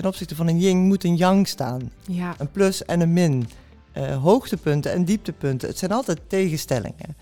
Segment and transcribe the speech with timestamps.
[0.00, 1.90] ten opzichte van een yin moet een yang staan.
[2.06, 2.34] Ja.
[2.38, 3.48] Een plus en een min.
[3.96, 5.68] Uh, hoogtepunten en dieptepunten.
[5.68, 7.16] Het zijn altijd tegenstellingen.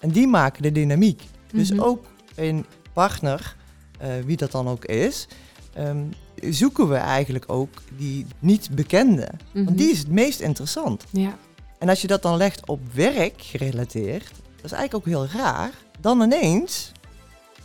[0.00, 1.22] En die maken de dynamiek.
[1.52, 1.80] Dus Mhm.
[1.80, 2.04] ook
[2.34, 3.56] een partner,
[3.98, 5.28] eh, wie dat dan ook is,
[5.74, 6.04] ehm,
[6.50, 9.28] zoeken we eigenlijk ook die niet bekende.
[9.52, 9.64] Mhm.
[9.64, 11.04] Want die is het meest interessant.
[11.10, 11.36] Ja.
[11.78, 15.70] En als je dat dan legt op werk gerelateerd, dat is eigenlijk ook heel raar.
[16.00, 16.92] Dan ineens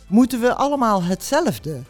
[0.08, 1.82] moeten we allemaal hetzelfde.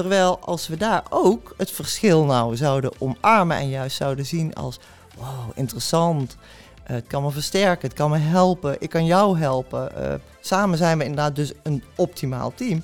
[0.00, 4.78] Terwijl als we daar ook het verschil nou zouden omarmen en juist zouden zien als,
[5.16, 6.36] wow, interessant.
[6.84, 9.96] Eh, het kan me versterken, het kan me helpen, ik kan jou helpen.
[9.96, 12.82] Eh, samen zijn we inderdaad dus een optimaal team.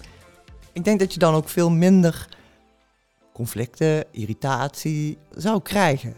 [0.73, 2.29] Ik denk dat je dan ook veel minder
[3.33, 6.16] conflicten, irritatie zou krijgen.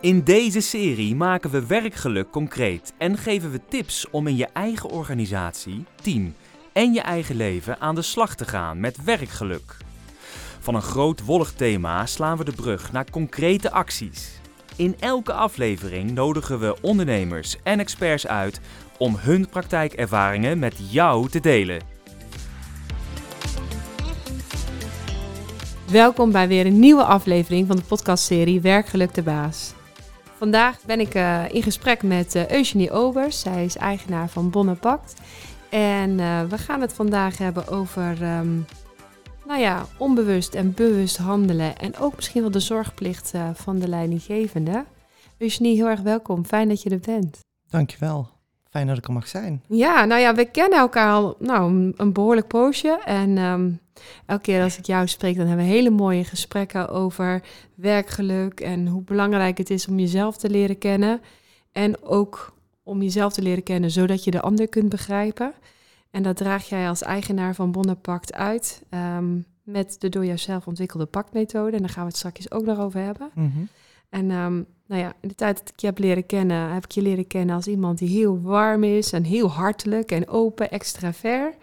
[0.00, 4.90] In deze serie maken we werkgeluk concreet en geven we tips om in je eigen
[4.90, 6.34] organisatie, team
[6.74, 9.76] en je eigen leven aan de slag te gaan met werkgeluk.
[10.60, 14.40] Van een groot wollig thema slaan we de brug naar concrete acties.
[14.76, 18.60] In elke aflevering nodigen we ondernemers en experts uit
[18.98, 21.80] om hun praktijkervaringen met jou te delen.
[25.90, 29.72] Welkom bij weer een nieuwe aflevering van de podcastserie Werkgeluk de Baas.
[30.38, 33.40] Vandaag ben ik eh, in gesprek met eh, Eugenie Obers.
[33.40, 35.14] Zij is eigenaar van Bonnepact.
[35.74, 38.56] En eh, we gaan het vandaag hebben over, ehm,
[39.46, 41.76] nou ja, onbewust en bewust handelen.
[41.76, 44.84] En ook misschien wel de zorgplicht eh, van de leidinggevende.
[45.38, 46.44] Eugenie, heel erg welkom.
[46.44, 47.38] Fijn dat je er bent.
[47.68, 48.28] Dankjewel.
[48.70, 49.62] Fijn dat ik er mag zijn.
[49.68, 53.00] Ja, nou ja, we kennen elkaar al nou, een, behoorlijk poosje.
[53.04, 53.70] En ehm,
[54.26, 57.42] elke keer als ik jou spreek, dan hebben we hele mooie gesprekken over
[57.74, 61.20] werkgeluk en hoe belangrijk het is om jezelf te leren kennen.
[61.72, 65.52] En ook om jezelf te leren kennen, zodat je de ander kunt begrijpen.
[66.10, 71.06] En dat draag jij als eigenaar van Bonnepact uit ehm, met de door jouzelf ontwikkelde
[71.06, 71.76] paktmethode.
[71.76, 73.30] En daar gaan we het straks ook nog over hebben.
[74.08, 76.90] En ehm, nou ja, in de tijd dat ik je heb leren kennen, heb ik
[76.90, 81.56] je leren kennen als iemand die heel warm is en heel hartelijk en open, extravert.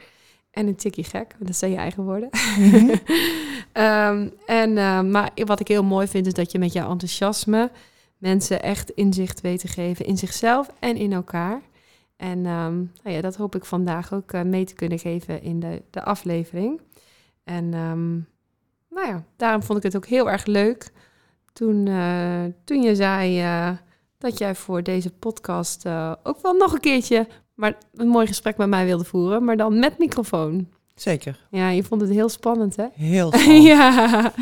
[0.52, 2.30] En een tikkie gek, dat zijn je eigen woorden.
[3.72, 4.74] Ehm, en,
[5.12, 7.72] maar wat ik heel mooi vind, is dat je met jouw enthousiasme
[8.22, 11.62] mensen echt inzicht weet te geven in zichzelf en in elkaar.
[12.18, 15.59] En ehm, nou ja, dat hoop ik vandaag ook eh, mee te kunnen geven in
[15.59, 16.82] de, de aflevering.
[17.44, 18.12] En ehm,
[18.90, 20.92] nou ja, daarom vond ik het ook heel erg leuk
[21.54, 23.72] toen, eh, toen je zei eh,
[24.18, 25.86] dat jij voor deze podcast
[26.24, 27.28] ook wel nog een keertje
[27.62, 30.68] maar een mooi gesprek met mij wilde voeren, maar dan met microfoon.
[30.96, 31.47] Zeker.
[31.50, 32.85] Ja, je vond het heel spannend, hè?
[32.94, 33.63] Heel spannend.
[33.63, 34.34] ja,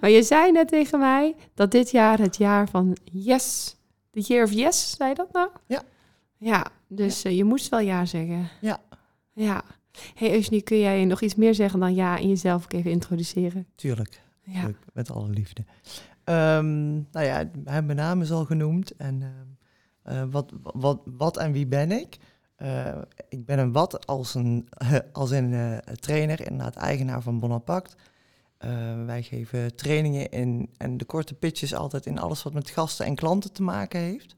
[0.00, 3.76] maar je zei net tegen mij dat dit jaar het jaar van yes,
[4.10, 5.48] the year of yes, zei je dat nou?
[5.66, 5.82] Ja.
[6.38, 8.48] Ja, dus eh, je moest wel ja zeggen.
[8.60, 8.80] Ja.
[9.32, 9.62] Ja.
[10.14, 13.66] hey, Eugenie, kun jij nog iets meer zeggen dan ja en jezelf ook even introduceren?
[13.74, 14.20] Tuurlijk.
[14.42, 14.52] Ja.
[14.60, 15.64] Tuurlijk, Met alle liefde.
[16.24, 18.96] Ehm, nou ja, mijn naam is al genoemd.
[18.96, 22.16] En ehm, eh, wat, wat, wat en wie ben ik?
[22.56, 22.94] Eh,
[23.28, 24.68] ik ben een wat als een,
[25.12, 27.96] als een eh, trainer, inderdaad eigenaar van Bonapact.
[28.58, 33.06] Eh, wij geven trainingen in en de korte pitches altijd in alles wat met gasten
[33.06, 34.36] en klanten te maken heeft.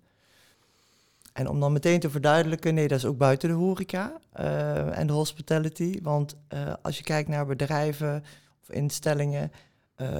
[1.32, 4.20] En om dan meteen te verduidelijken, nee, dat is ook buiten de horeca
[4.92, 5.98] en de hospitality.
[6.02, 6.36] Want
[6.82, 8.24] als je kijkt naar bedrijven
[8.62, 9.52] of instellingen,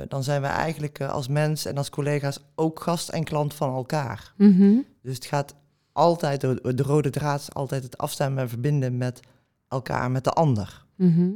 [0.09, 4.32] dan zijn we eigenlijk als mens en als collega's ook gast en klant van elkaar.
[4.36, 4.78] Mhm.
[5.03, 5.54] Dus het gaat
[5.98, 9.20] altijd, de, de rode draad is altijd het afstemmen en verbinden met
[9.69, 10.84] elkaar, met de ander.
[10.97, 11.31] Mhm.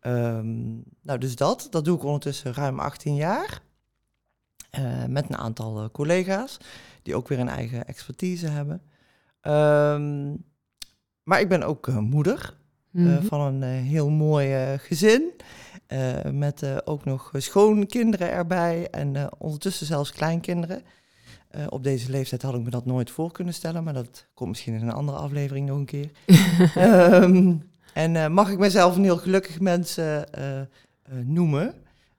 [0.00, 0.72] Ehm,
[1.02, 3.60] nou, dus dat, dat doe ik ondertussen ruim 18 jaar.
[4.70, 6.56] Eh, met een aantal eh, collega's
[7.02, 8.82] die ook weer een eigen expertise hebben.
[9.40, 10.34] Ehm,
[11.22, 12.56] maar ik ben ook eh, moeder
[12.90, 13.22] Mhm.
[13.22, 15.32] van een heel mooi gezin.
[16.32, 20.82] met ook nog schoonkinderen erbij en ondertussen zelfs kleinkinderen.
[21.54, 24.48] Eh, op deze leeftijd had ik me dat nooit voor kunnen stellen, maar dat komt
[24.48, 26.10] misschien in een andere aflevering nog een keer.
[26.74, 27.56] Ehm,
[27.92, 30.20] en eh, mag ik mezelf een heel gelukkig mens eh,
[31.22, 31.74] noemen.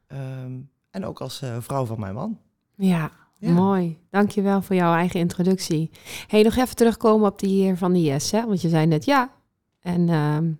[0.07, 0.51] Ehm,
[0.91, 2.39] en ook als vrouw van mijn man.
[2.75, 3.51] Ja, Ja.
[3.51, 3.97] mooi.
[4.09, 5.91] Dankjewel voor jouw eigen introductie.
[6.27, 8.45] hey, nog even terugkomen op die year van de yes, hè?
[8.45, 9.33] Want je zei net ja.
[9.79, 10.51] En ehm,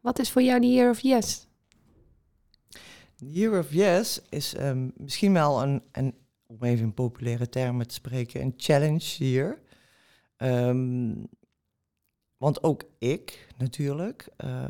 [0.00, 1.48] wat is voor jou de year of yes?
[3.16, 4.54] Year of Yes is
[4.96, 6.14] misschien wel een, een,
[6.50, 9.58] om even in populaire termen te spreken, een challenge year.
[10.36, 11.14] Ehm,
[12.36, 14.64] want ook ik natuurlijk, eh,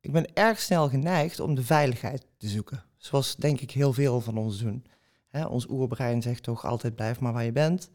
[0.00, 2.84] ik ben erg snel geneigd om de veiligheid te zoeken.
[2.96, 4.84] Zoals denk ik heel veel van ons doen.
[5.28, 7.90] Hè, ons oerbrein zegt toch altijd blijf maar waar je bent.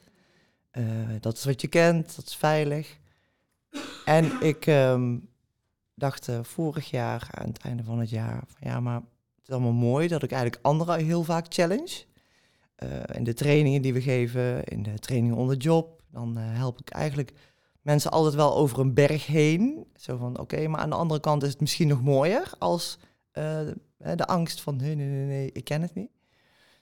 [0.71, 0.83] Eh,
[1.19, 3.00] dat is wat je kent, dat is veilig.
[4.06, 5.18] En ik ehm,
[5.94, 8.95] dacht eh, vorig jaar, aan het einde van het jaar, van ja, maar
[9.36, 12.06] het is allemaal mooi dat ik eigenlijk anderen heel vaak challenge.
[12.77, 16.79] Eh, in de trainingen die we geven, in de trainingen onder job, dan eh, help
[16.79, 17.33] ik eigenlijk
[17.81, 19.88] mensen altijd wel over een berg heen.
[19.95, 22.97] Zo van, oké, maar aan de andere kant is het misschien nog mooier als
[23.31, 23.59] eh,
[23.97, 26.09] de angst van, nee, nee, nee, nee, ik ken het niet.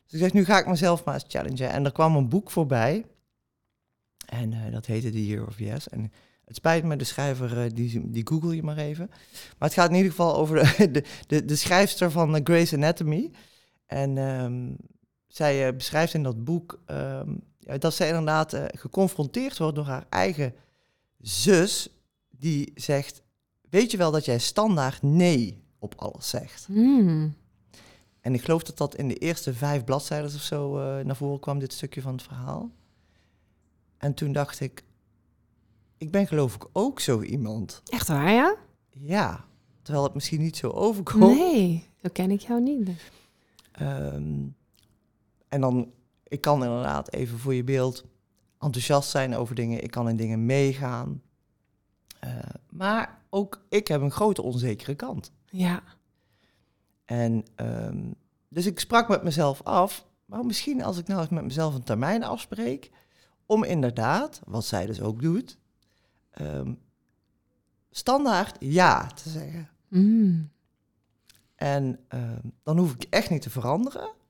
[0.04, 1.70] Dus ik zeg, nu ga ik mezelf maar eens challengen.
[1.70, 3.06] En er kwam een boek voorbij
[4.26, 5.90] en dat heette The Year of Yes.
[5.90, 6.12] En
[6.46, 9.08] het spijt me, de schrijver, die, die google je maar even.
[9.58, 13.32] Maar het gaat in ieder geval over de, de, de, schrijfster van Grey's Anatomy.
[13.86, 14.74] En ehm,
[15.36, 17.36] zij eh, beschrijft in dat boek ehm,
[17.80, 20.54] dat zij inderdaad eh, geconfronteerd wordt door haar eigen
[21.20, 21.90] zus.
[22.30, 23.22] Die zegt,
[23.70, 26.66] weet je wel dat jij standaard nee op alles zegt?
[26.66, 27.36] Hmm.
[28.22, 31.40] En ik geloof dat dat in de eerste vijf bladzijden of zo eh, naar voren
[31.40, 32.72] kwam, dit stukje van het verhaal.
[33.98, 34.84] En toen dacht ik,
[35.98, 37.82] ik ben geloof ik ook zo iemand.
[37.86, 38.56] Echt waar, ja?
[38.90, 39.46] Ja,
[39.82, 41.38] terwijl het misschien niet zo overkomt.
[41.38, 42.90] Nee, zo ken ik jou niet.
[43.72, 44.48] Ehm,
[45.56, 45.92] en dan,
[46.24, 48.06] ik kan inderdaad even voor je beeld
[48.60, 49.84] enthousiast zijn over dingen.
[49.84, 51.22] Ik kan in dingen meegaan.
[52.20, 52.32] Eh,
[52.70, 55.32] maar ook ik heb een grote onzekere kant.
[55.46, 55.84] Ja.
[57.06, 58.12] En ehm,
[58.48, 61.84] dus ik sprak met mezelf af, maar misschien als ik nou eens met mezelf een
[61.84, 62.92] termijn afspreek,
[63.46, 65.58] om inderdaad, wat zij dus ook doet,
[66.32, 66.74] ehm,
[67.92, 69.70] standaard ja te zeggen.
[69.88, 70.50] Mm.
[71.56, 74.24] En ehm, dan hoef ik echt niet te veranderen.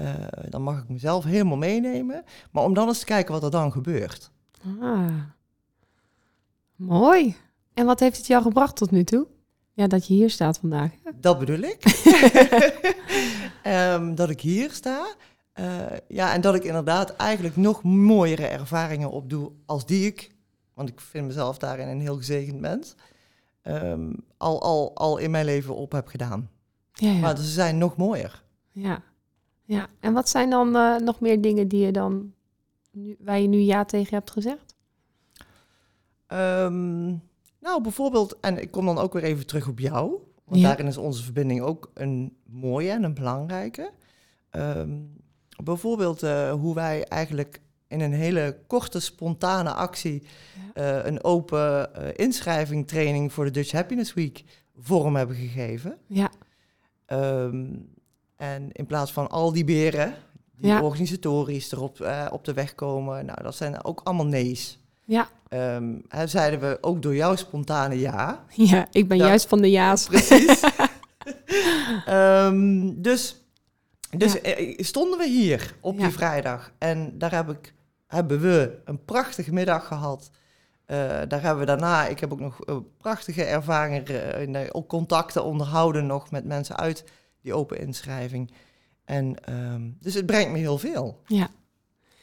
[0.00, 0.14] Eh,
[0.48, 2.24] dan mag ik mezelf helemaal meenemen.
[2.50, 4.30] Maar om dan eens te kijken wat er dan gebeurt.
[4.80, 5.06] Ah.
[6.76, 7.36] Mooi.
[7.74, 9.26] En wat heeft het jou gebracht tot nu toe?
[9.72, 10.90] Ja, dat je hier staat vandaag.
[11.14, 11.84] Dat bedoel ik.
[13.62, 15.14] Ehm, dat ik hier sta.
[15.52, 15.66] Eh,
[16.08, 20.30] ja, en dat ik inderdaad eigenlijk nog mooiere ervaringen opdoe als die ik,
[20.74, 22.94] want ik vind mezelf daarin een heel gezegend mens,
[23.62, 26.50] ehm, al, al, al in mijn leven op heb gedaan.
[26.92, 27.18] Ja, ja.
[27.18, 28.42] Maar ze zijn nog mooier.
[28.72, 29.02] ja.
[29.70, 29.86] Ja.
[30.00, 32.32] En wat zijn dan eh, nog meer dingen die je dan,
[32.90, 34.74] nu, waar je nu ja tegen hebt gezegd?
[36.26, 37.06] Ehm,
[37.60, 40.10] nou, bijvoorbeeld, en ik kom dan ook weer even terug op jou.
[40.44, 40.68] Want Ja.
[40.68, 43.90] daarin is onze verbinding ook een mooie en een belangrijke.
[44.50, 44.98] Ehm,
[45.64, 50.22] bijvoorbeeld eh, hoe wij eigenlijk in een hele korte, spontane actie...
[50.74, 54.44] eh, een open eh, inschrijving training voor de Dutch Happiness Week
[54.76, 55.98] vorm hebben gegeven.
[56.06, 56.30] Ja.
[57.06, 57.66] Ehm,
[58.40, 60.14] en in plaats van al die beren
[60.56, 60.82] die Ja.
[60.82, 63.26] organisatorisch erop eh, op de weg komen...
[63.26, 64.78] nou, dat zijn ook allemaal nee's.
[65.04, 65.28] Ja.
[66.08, 68.44] Hè, zeiden we ook door jouw spontane ja.
[68.54, 70.06] Ja, ik ben juist van de ja's.
[70.06, 70.60] Precies.
[72.06, 73.44] Ehm, dus
[74.16, 74.38] dus Ja.
[74.40, 76.02] eh, stonden we hier op Ja.
[76.04, 76.72] die vrijdag.
[76.78, 77.74] En daar heb ik,
[78.06, 80.30] hebben we een prachtige middag gehad.
[80.86, 80.96] Eh,
[81.28, 82.58] daar hebben we daarna, ik heb ook nog
[82.98, 84.06] prachtige ervaringen,
[84.54, 87.04] en, ook contacten onderhouden nog met mensen uit
[87.42, 88.52] die open inschrijving.
[89.04, 91.20] En ehm, dus het brengt me heel veel.
[91.26, 91.48] Ja.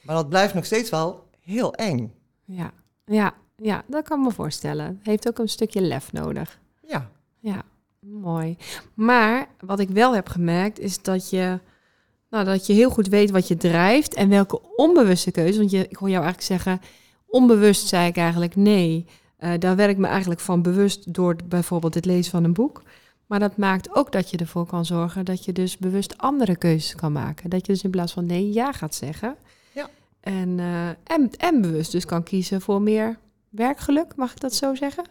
[0.02, 2.14] Maar dat blijft nog steeds wel heel eng.
[2.46, 2.72] Ja.
[3.06, 3.34] Ja.
[3.62, 4.86] Ja, dat kan ik me voorstellen.
[4.86, 6.60] Het heeft ook een stukje lef nodig.
[6.82, 7.10] Ja,
[7.40, 7.64] Ja,
[8.00, 8.58] mooi.
[8.94, 11.60] Maar wat ik wel heb gemerkt is dat je,
[12.30, 15.58] nou, dat je heel goed weet wat je drijft en welke onbewuste keuze.
[15.58, 16.82] Want je, ik hoor jou eigenlijk zeggen,
[17.28, 19.06] onbewust zei ik eigenlijk nee.
[19.38, 22.84] Eh, daar werk ik me eigenlijk van bewust door bijvoorbeeld het lezen van een boek.
[23.28, 26.96] Maar dat maakt ook dat je ervoor kan zorgen dat je dus bewust andere keuzes
[26.96, 27.50] kan maken.
[27.50, 29.36] Dat je dus in plaats van nee ja gaat zeggen.
[29.74, 29.90] Ja.
[30.20, 33.18] En, eh, en, en bewust dus kan kiezen voor meer
[33.50, 35.04] werkgeluk, mag ik dat zo zeggen?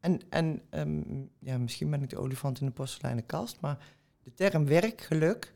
[0.00, 1.02] En, en ehm,
[1.38, 3.78] ja, misschien ben ik de olifant in de porseleinen kast, maar
[4.22, 5.52] de term werkgeluk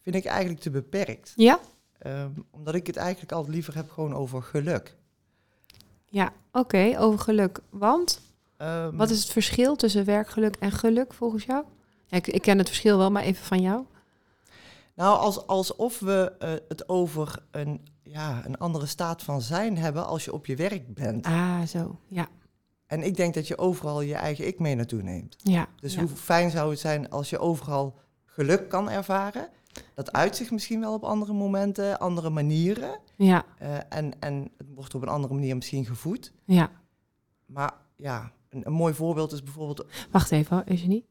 [0.00, 1.32] vind ik eigenlijk te beperkt.
[1.36, 1.60] Ja?
[1.98, 4.96] Ehm, omdat ik het eigenlijk altijd liever heb gewoon over geluk.
[6.04, 7.60] Ja, oké, over geluk.
[7.70, 8.20] Want
[8.64, 11.64] Ehm, wat is het verschil tussen werkgeluk en geluk volgens jou?
[12.08, 13.84] Ik, ik ken het verschil wel, maar even van jou.
[14.94, 20.06] Nou, als, alsof we eh, het over een, ja, een andere staat van zijn hebben
[20.06, 21.26] als je op je werk bent.
[21.26, 21.98] Ah, zo.
[22.08, 22.28] Ja,
[22.86, 25.36] En ik denk dat je overal je eigen ik mee naartoe neemt.
[25.42, 25.66] ja.
[25.80, 26.00] Dus ja.
[26.00, 29.48] hoe fijn zou het zijn als je overal geluk kan ervaren.
[29.94, 32.98] Dat uit zich misschien wel op andere momenten, andere manieren.
[33.16, 36.32] Ja, Eh, en, en het wordt op een andere manier misschien gevoed.
[36.44, 36.70] ja.
[37.46, 39.86] Maar ja, een, een mooi voorbeeld is bijvoorbeeld...
[40.10, 41.06] Wacht even, Eugenie.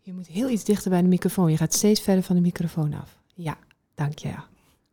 [0.00, 1.50] Je moet heel iets dichter bij de microfoon.
[1.50, 3.18] Je gaat steeds verder van de microfoon af.
[3.34, 3.58] Ja,
[3.94, 4.34] dank je.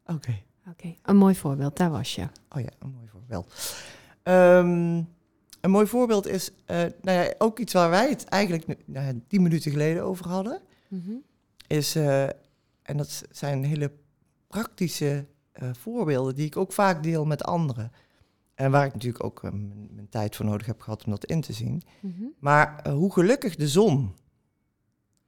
[0.06, 0.42] Oké.
[0.70, 1.78] Oké, een mooi voorbeeld.
[1.78, 2.28] Daar was je.
[2.50, 3.54] Oh ja, een mooi voorbeeld.
[4.24, 5.04] Ehm,
[5.62, 9.22] een mooi voorbeeld is eh, nou ja, ook iets waar wij het eigenlijk nu- nou
[9.28, 10.62] tien minuten geleden over hadden.
[10.88, 11.12] Mhm.
[11.68, 12.24] Is, eh,
[12.82, 13.92] en dat zijn hele
[14.48, 17.92] praktische eh, voorbeelden die ik ook vaak deel met anderen.
[18.58, 21.26] En waar ik natuurlijk ook eh, mijn, mijn tijd voor nodig heb gehad om dat
[21.26, 21.84] in te zien.
[22.00, 22.24] Mhm.
[22.40, 24.16] Maar eh, hoe gelukkig de zon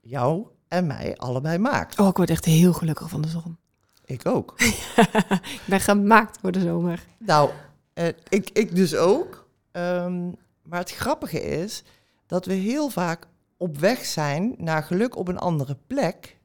[0.01, 2.00] jou en mij allebei maakt.
[2.00, 3.57] Oh, ik word echt heel gelukkig van de zon.
[4.05, 4.53] Ik ook.
[5.57, 7.05] ik ben gemaakt voor de zomer.
[7.17, 7.50] Nou,
[7.93, 9.50] eh, ik, ik dus ook.
[9.71, 10.27] Ehm,
[10.63, 11.83] maar het grappige is
[12.25, 16.38] dat we heel vaak op weg zijn naar geluk op een andere plek.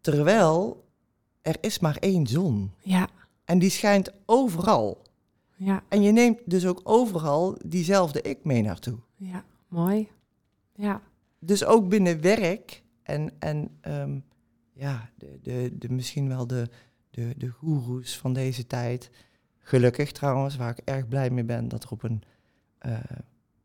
[0.00, 0.84] Terwijl
[1.42, 2.72] er is maar één zon.
[2.78, 3.08] Ja,
[3.44, 5.05] En die schijnt overal.
[5.56, 8.98] Ja, En je neemt dus ook overal diezelfde ik mee naartoe.
[9.16, 9.44] ja.
[9.68, 10.08] Mooi.
[10.74, 11.02] Ja,
[11.38, 14.18] Dus ook binnen werk en, en ehm,
[14.72, 16.68] ja, de, de, de, misschien wel de,
[17.10, 19.10] de, de goeroes van deze tijd.
[19.58, 22.22] Gelukkig trouwens, waar ik erg blij mee ben, dat er op een
[22.78, 22.98] eh,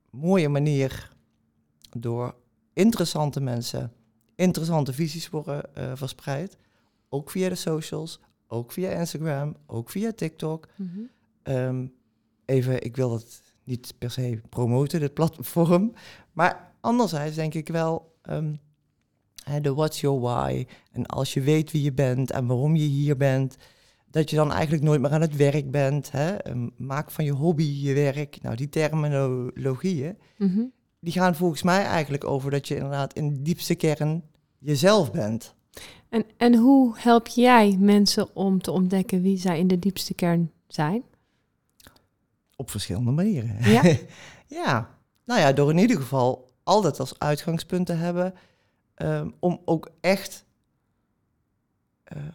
[0.09, 1.11] mooie manier
[1.97, 2.35] door
[2.73, 3.91] interessante mensen
[4.41, 6.57] interessante visies worden eh, verspreid.
[7.09, 10.67] Ook via de socials, ook via Instagram, ook via TikTok.
[10.75, 10.99] Mhm.
[11.43, 11.85] Ehm,
[12.45, 15.93] even, ik wil het niet per se promoten, dit platform.
[16.31, 18.15] Maar anderzijds denk ik wel,
[19.43, 20.65] hè, de what's your why.
[20.91, 23.55] En als je weet wie je bent en waarom je hier bent,
[24.11, 26.11] dat je dan eigenlijk nooit meer aan het werk bent.
[26.11, 26.35] Hè?
[26.35, 28.41] Ehm, maak van je hobby je werk.
[28.41, 30.61] Nou, die terminologieën, Mhm.
[30.99, 34.23] die gaan volgens mij eigenlijk over dat je inderdaad in de diepste kern
[34.59, 35.55] jezelf bent.
[36.09, 40.51] En, en hoe help jij mensen om te ontdekken wie zij in de diepste kern
[40.67, 41.03] zijn?
[42.61, 43.71] Op verschillende manieren.
[43.71, 43.95] Ja.
[44.63, 48.33] ja, nou ja, door in ieder geval altijd als uitgangspunt te hebben
[48.93, 50.45] ehm, om ook echt
[52.03, 52.29] ehm,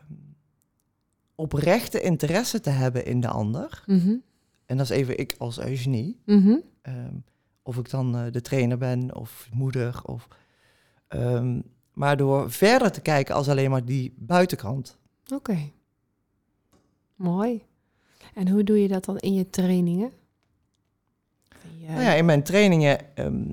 [1.35, 3.83] oprechte interesse te hebben in de ander.
[3.87, 4.17] Mhm.
[4.65, 6.21] En dat is even ik als Eugenie.
[6.83, 7.15] Ehm,
[7.63, 10.01] of ik dan eh, de trainer ben of moeder.
[10.05, 10.29] Of,
[11.93, 14.99] maar door verder te kijken als alleen maar die buitenkant.
[15.35, 15.71] Oké.
[17.15, 17.65] Mooi.
[18.37, 20.11] En hoe doe je dat dan in je trainingen?
[21.79, 23.51] Je- Nou ja, in mijn trainingen, ehm,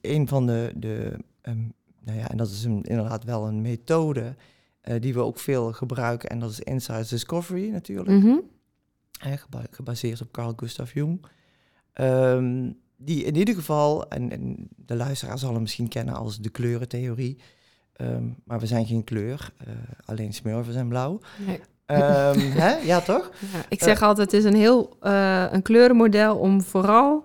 [0.00, 1.62] een van de, de ehm,
[2.04, 4.36] nou ja, en dat is een, inderdaad wel een methode
[4.80, 8.22] eh, die we ook veel gebruiken, en dat is Insights Discovery natuurlijk,
[9.38, 11.26] geba- gebaseerd op Carl Gustav Jung.
[11.92, 16.48] Ehm, die in ieder geval, en, en de luisteraar zal hem misschien kennen als de
[16.50, 17.38] kleurentheorie,
[18.44, 19.72] maar we zijn geen kleur, eh,
[20.04, 21.20] alleen smurfen zijn blauw.
[21.46, 21.60] Nee.
[21.88, 22.76] Ehm, hè?
[22.76, 23.30] Ja, toch?
[23.52, 27.24] Ja, ik zeg altijd, het is een heel eh, een kleurenmodel om vooral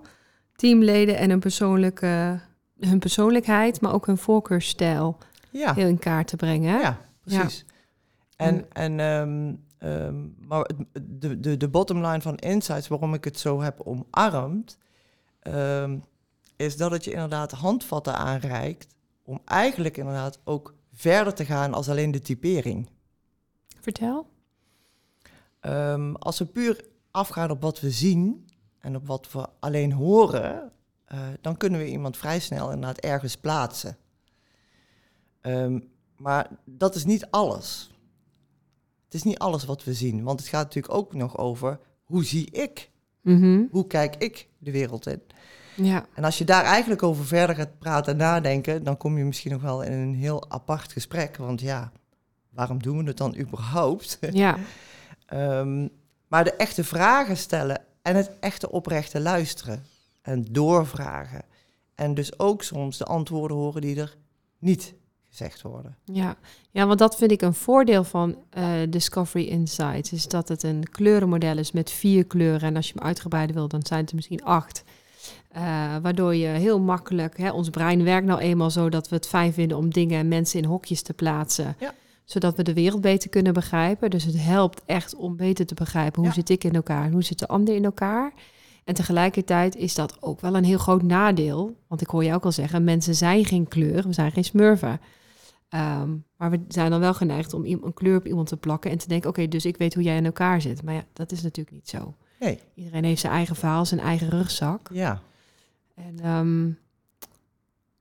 [0.56, 2.40] teamleden en hun, persoonlijke,
[2.80, 5.18] hun persoonlijkheid, maar ook hun voorkeursstijl
[5.50, 5.74] Ja.
[5.74, 6.72] heel in kaart te brengen.
[6.74, 6.80] hè?
[6.80, 7.64] Ja, precies.
[8.36, 9.54] En, En- en ehm,
[9.92, 10.16] ehm,
[10.48, 10.68] maar
[11.02, 14.78] de, de, de bottom line van Insights, waarom ik het zo heb omarmd,
[16.56, 18.86] is dat het je inderdaad handvatten aanreikt
[19.24, 22.88] om eigenlijk inderdaad ook verder te gaan als alleen de typering.
[23.80, 24.26] Vertel.
[25.64, 30.72] Ehm, als we puur afgaan op wat we zien en op wat we alleen horen,
[31.04, 33.96] eh, dan kunnen we iemand vrij snel inderdaad ergens plaatsen.
[35.40, 35.78] Ehm,
[36.16, 37.90] maar dat is niet alles.
[39.04, 42.24] Het is niet alles wat we zien, want het gaat natuurlijk ook nog over hoe
[42.24, 42.90] zie ik,
[43.20, 43.62] Mhm.
[43.70, 45.22] hoe kijk ik de wereld in.
[45.76, 49.24] Ja, En als je daar eigenlijk over verder gaat praten en nadenken, dan kom je
[49.24, 51.36] misschien nog wel in een heel apart gesprek.
[51.36, 51.92] Want ja,
[52.50, 54.18] waarom doen we het dan überhaupt?
[54.30, 54.58] ja,
[55.26, 55.88] Ehm,
[56.28, 59.84] maar de echte vragen stellen en het echte oprechte luisteren
[60.22, 61.42] en doorvragen.
[61.94, 64.16] En dus ook soms de antwoorden horen die er
[64.58, 64.94] niet
[65.28, 65.96] gezegd worden.
[66.04, 66.36] ja.
[66.70, 70.88] ja, want dat vind ik een voordeel van eh, Discovery Insights, is dat het een
[70.90, 72.68] kleurenmodel is met vier kleuren.
[72.68, 74.84] En als je hem uitgebreider wil, dan zijn het er misschien acht.
[75.48, 75.62] Eh,
[76.02, 79.52] waardoor je heel makkelijk, hè, ons brein werkt nou eenmaal zo dat we het fijn
[79.52, 81.76] vinden om dingen en mensen in hokjes te plaatsen.
[81.78, 81.94] Ja.
[82.24, 84.10] Zodat we de wereld beter kunnen begrijpen.
[84.10, 86.34] Dus het helpt echt om beter te begrijpen hoe Ja.
[86.34, 88.32] zit ik in elkaar en hoe zit de ander in elkaar.
[88.84, 91.76] En tegelijkertijd is dat ook wel een heel groot nadeel.
[91.86, 95.00] Want ik hoor je ook al zeggen, mensen zijn geen kleur, we zijn geen smurfen.
[95.68, 98.98] Ehm, maar we zijn dan wel geneigd om een kleur op iemand te plakken en
[98.98, 100.82] te denken, oké, dus ik weet hoe jij in elkaar zit.
[100.82, 102.14] Maar ja, dat is natuurlijk niet zo.
[102.40, 104.88] Nee, Iedereen heeft zijn eigen verhaal, zijn eigen rugzak.
[104.92, 105.20] ja,
[105.94, 106.70] En ehm,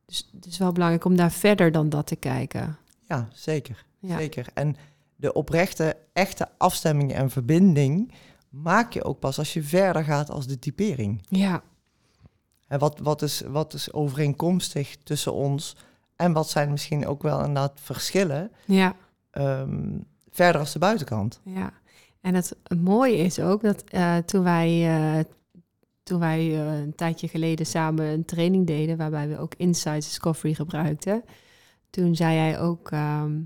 [0.05, 2.77] dus het is wel belangrijk om daar verder dan dat te kijken.
[3.07, 4.47] ja zeker, Ja, zeker.
[4.53, 4.75] En
[5.15, 8.13] de oprechte, echte afstemming en verbinding
[8.49, 11.25] maak je ook pas als je verder gaat als de typering.
[11.29, 11.63] ja,
[12.67, 15.75] En wat, wat, is, wat is overeenkomstig tussen ons
[16.15, 18.95] en wat zijn misschien ook wel inderdaad verschillen ja.
[19.31, 21.41] ehm, verder als de buitenkant.
[21.43, 21.73] Ja,
[22.21, 25.23] en het mooie is ook dat eh, toen wij, eh,
[26.03, 30.53] toen wij eh, een tijdje geleden samen een training deden, waarbij we ook Insights Discovery
[30.53, 31.23] gebruikten,
[31.89, 33.41] toen zei jij ook ehm,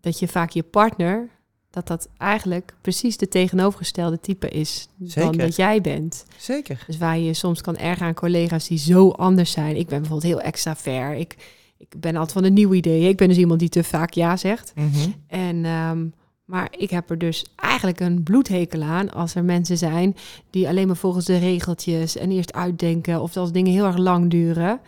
[0.00, 1.28] dat je vaak je partner
[1.70, 5.38] dat dat eigenlijk precies de tegenovergestelde type is dan Zeker.
[5.38, 6.24] dat jij bent.
[6.36, 6.84] Zeker.
[6.86, 9.76] Dus waar je soms kan ergeren aan collega's die zo anders zijn.
[9.76, 11.18] Ik ben bijvoorbeeld heel extravert.
[11.20, 11.36] Ik,
[11.78, 13.08] ik ben altijd van de nieuwe ideeën.
[13.08, 14.72] Ik ben dus iemand die te vaak ja zegt.
[14.74, 15.10] Mhm.
[15.26, 16.06] En, ehm,
[16.44, 20.16] maar ik heb er dus eigenlijk een bloedhekel aan als er mensen zijn
[20.50, 23.20] die alleen maar volgens de regeltjes en eerst uitdenken.
[23.22, 24.80] Of als dingen heel erg lang duren.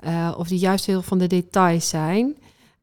[0.00, 2.36] eh, of die juist heel van de details zijn.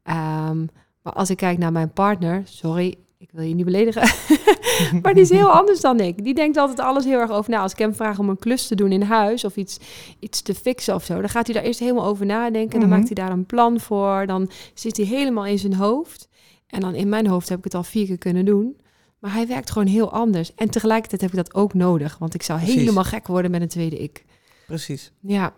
[0.03, 0.65] Ehm,
[1.07, 4.01] maar als ik kijk naar mijn partner, sorry, ik wil je niet beledigen.
[5.01, 6.23] maar die is heel anders dan ik.
[6.23, 7.59] Die denkt altijd alles heel erg over na.
[7.61, 9.77] Als ik hem vraag om een klus te doen in huis of iets,
[10.19, 12.79] iets te fixen of zo, dan gaat hij daar eerst helemaal over nadenken.
[12.79, 12.97] Dan Mhm.
[12.97, 14.23] maakt hij daar een plan voor.
[14.25, 16.27] Dan zit hij helemaal in zijn hoofd.
[16.67, 18.77] En dan in mijn hoofd heb ik het al vier keer kunnen doen.
[19.19, 20.53] Maar hij werkt gewoon heel anders.
[20.55, 22.17] En tegelijkertijd heb ik dat ook nodig.
[22.17, 22.79] Want ik zou Precies.
[22.79, 24.25] helemaal gek worden met een tweede ik.
[24.65, 25.11] Precies.
[25.21, 25.53] Ja,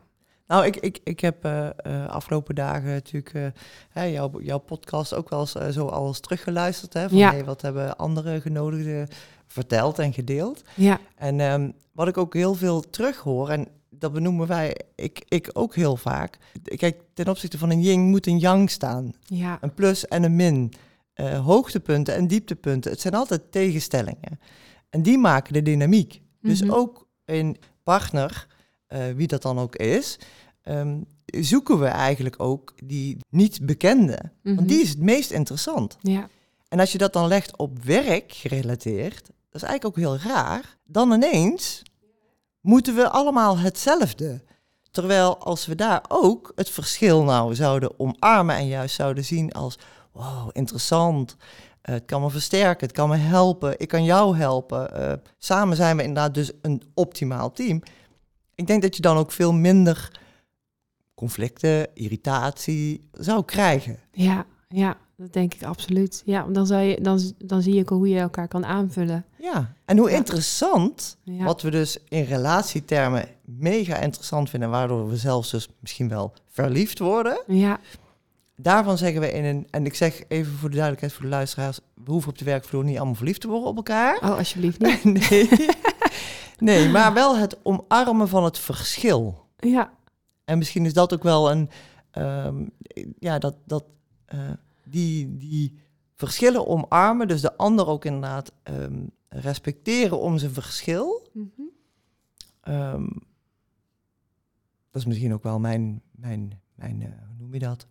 [0.49, 1.69] Nou, ik, ik, ik heb eh,
[2.07, 3.45] afgelopen dagen natuurlijk eh,
[3.89, 6.93] hè, jouw, jouw podcast ook wel eens zo alles teruggeluisterd.
[6.93, 7.31] Hè, van Ja.
[7.31, 9.07] hey, wat hebben andere genodigden
[9.47, 10.61] verteld en gedeeld.
[10.75, 15.49] ja, En ehm, wat ik ook heel veel terughoor, en dat benoemen wij, ik, ik
[15.53, 16.37] ook heel vaak.
[16.63, 19.13] Kijk, ten opzichte van een yin moet een yang staan.
[19.25, 20.73] ja, Een plus en een min.
[21.43, 22.91] Hoogtepunten en dieptepunten.
[22.91, 24.39] Het zijn altijd tegenstellingen.
[24.89, 26.21] En die maken de dynamiek.
[26.41, 26.71] Dus Mhm.
[26.71, 28.47] ook een partner,
[29.15, 30.19] wie dat dan ook is,
[30.61, 34.19] ehm, zoeken we eigenlijk ook die niet bekende.
[34.43, 34.55] Mhm.
[34.55, 35.97] Want die is het meest interessant.
[36.01, 36.27] ja,
[36.67, 40.77] En als je dat dan legt op werk gerelateerd, dat is eigenlijk ook heel raar.
[40.83, 41.81] Dan ineens
[42.61, 44.41] moeten we allemaal hetzelfde.
[44.91, 49.77] Terwijl als we daar ook het verschil nou zouden omarmen en juist zouden zien als,
[50.11, 51.35] wow, interessant.
[51.81, 54.93] Eh, het kan me versterken, het kan me helpen, ik kan jou helpen.
[54.95, 57.81] Eh, samen zijn we inderdaad dus een optimaal team.
[58.59, 60.11] Ik denk dat je dan ook veel minder
[61.15, 63.99] conflicten, irritatie zou krijgen.
[64.11, 66.21] ja, ja, dat denk ik absoluut.
[66.25, 69.25] Ja, dan, zou je, dan, dan zie je ook hoe je elkaar kan aanvullen.
[69.37, 70.15] Ja, en hoe Ja.
[70.15, 76.09] interessant Ja, Wat we dus in relatietermen mega interessant vinden, waardoor we zelfs dus misschien
[76.09, 77.43] wel verliefd worden.
[77.47, 77.79] ja,
[78.55, 81.79] Daarvan zeggen we in een, en ik zeg even voor de duidelijkheid voor de luisteraars,
[81.93, 84.15] we hoeven op de werkvloer niet allemaal verliefd te worden op elkaar.
[84.15, 85.03] oh, alsjeblieft niet.
[85.29, 85.49] Nee.
[86.59, 89.47] Nee, maar wel het omarmen van het verschil.
[89.57, 89.93] Ja,
[90.45, 91.69] En misschien is dat ook wel een,
[92.11, 92.65] ehm,
[93.19, 93.85] ja, dat, dat
[94.25, 94.51] eh,
[94.85, 95.79] die, die
[96.15, 101.29] verschillen omarmen, dus de ander ook inderdaad ehm, respecteren om zijn verschil.
[101.33, 101.47] Mhm.
[102.61, 103.07] Ehm,
[104.91, 107.87] dat is misschien ook wel mijn, mijn, mijn eh, hoe noem je dat?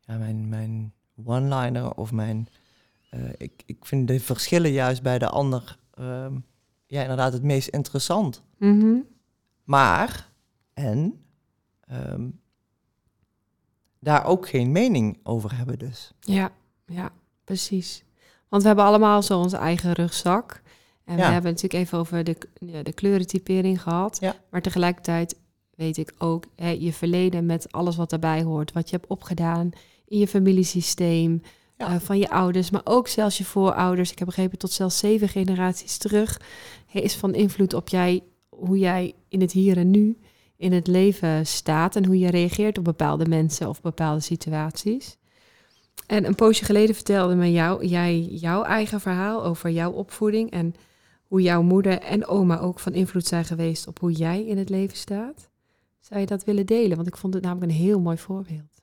[0.00, 0.92] Ja, mijn, mijn
[1.24, 2.48] one-liner of mijn...
[3.10, 5.78] eh, ik, ik vind de verschillen juist bij de ander,
[6.88, 8.42] ja, inderdaad het meest interessant.
[8.58, 8.96] Mhm.
[9.64, 10.28] Maar,
[10.74, 11.24] en,
[11.80, 12.28] ehm,
[14.00, 16.12] daar ook geen mening over hebben dus.
[16.20, 16.50] ja,
[16.86, 17.10] ja,
[17.44, 18.04] precies.
[18.48, 20.62] Want we hebben allemaal zo onze eigen rugzak.
[21.04, 21.26] En Ja.
[21.26, 24.16] we hebben natuurlijk even over de, ja, de kleurentypering gehad.
[24.20, 24.34] Ja.
[24.50, 25.36] Maar tegelijkertijd
[25.76, 28.72] weet ik ook hè, je verleden met alles wat daarbij hoort.
[28.72, 29.70] Wat je hebt opgedaan
[30.06, 31.42] in je familiesysteem,
[31.76, 31.86] Ja.
[31.94, 34.10] eh, van je ouders, maar ook zelfs je voorouders.
[34.12, 36.40] Ik heb begrepen tot zelfs zeven generaties terug.
[36.92, 40.18] Is van invloed op jij, hoe jij in het hier en nu
[40.56, 45.16] in het leven staat en hoe je reageert op bepaalde mensen of bepaalde situaties.
[46.06, 50.74] En een poosje geleden vertelde me jou, jij jouw eigen verhaal over jouw opvoeding en
[51.26, 54.68] hoe jouw moeder en oma ook van invloed zijn geweest op hoe jij in het
[54.68, 55.48] leven staat.
[56.00, 56.96] Zou je dat willen delen?
[56.96, 58.82] Want ik vond het namelijk een heel mooi voorbeeld.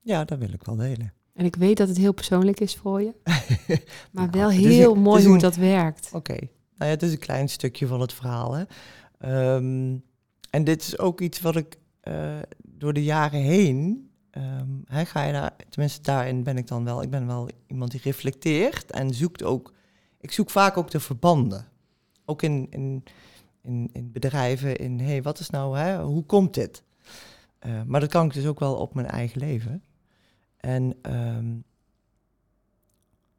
[0.00, 1.12] Ja, dat wil ik wel delen.
[1.34, 4.94] En ik weet dat het heel persoonlijk is voor je, maar Nou, wel is heel
[4.94, 6.10] mooi hoe een- dat werkt.
[6.12, 6.36] Oké,
[6.76, 8.52] nou ja, het is een klein stukje van het verhaal.
[8.52, 8.64] Hè.
[9.18, 9.96] Ehm,
[10.50, 15.32] en dit is ook iets wat ik eh, door de jaren heen, ehm, ga je
[15.32, 19.42] daar, tenminste daarin ben ik dan wel, ik ben wel iemand die reflecteert en zoekt
[19.42, 19.72] ook,
[20.20, 21.68] ik zoek vaak ook de verbanden.
[22.24, 23.04] Ook in, in,
[23.62, 26.82] in, in bedrijven, in hey, wat is nou, hè, hoe komt dit?
[27.58, 29.82] Eh, maar dat kan ik dus ook wel op mijn eigen leven.
[30.56, 31.56] En ehm,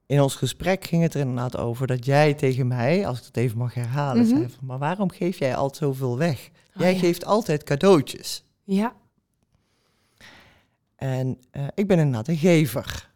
[0.05, 3.37] in ons gesprek ging het er inderdaad over dat jij tegen mij, als ik dat
[3.37, 4.35] even mag herhalen, Mhm.
[4.35, 6.49] zei van, maar waarom geef jij altijd zoveel weg?
[6.75, 6.99] Oh, jij ja.
[6.99, 8.43] geeft altijd cadeautjes.
[8.63, 8.95] Ja,
[10.95, 13.13] En eh, ik ben inderdaad een gever.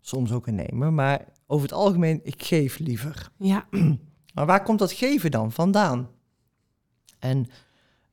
[0.00, 3.30] Soms ook een nemer, maar over het algemeen, ik geef liever.
[3.38, 3.66] ja,
[4.34, 6.08] Maar waar komt dat geven dan vandaan?
[7.18, 7.46] En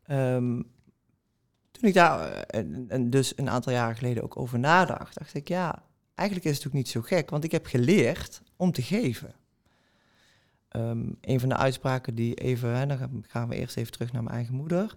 [0.04, 0.62] ehm,
[1.72, 5.34] toen ik daar eh, en, en dus een aantal jaren geleden ook over nadacht, dacht
[5.34, 5.84] ik, ja,
[6.18, 9.34] eigenlijk is het ook niet zo gek, want ik heb geleerd om te geven.
[10.68, 14.24] Ehm, een van de uitspraken die even, hè, dan gaan- we eerst even terug naar
[14.24, 14.94] mijn eigen moeder.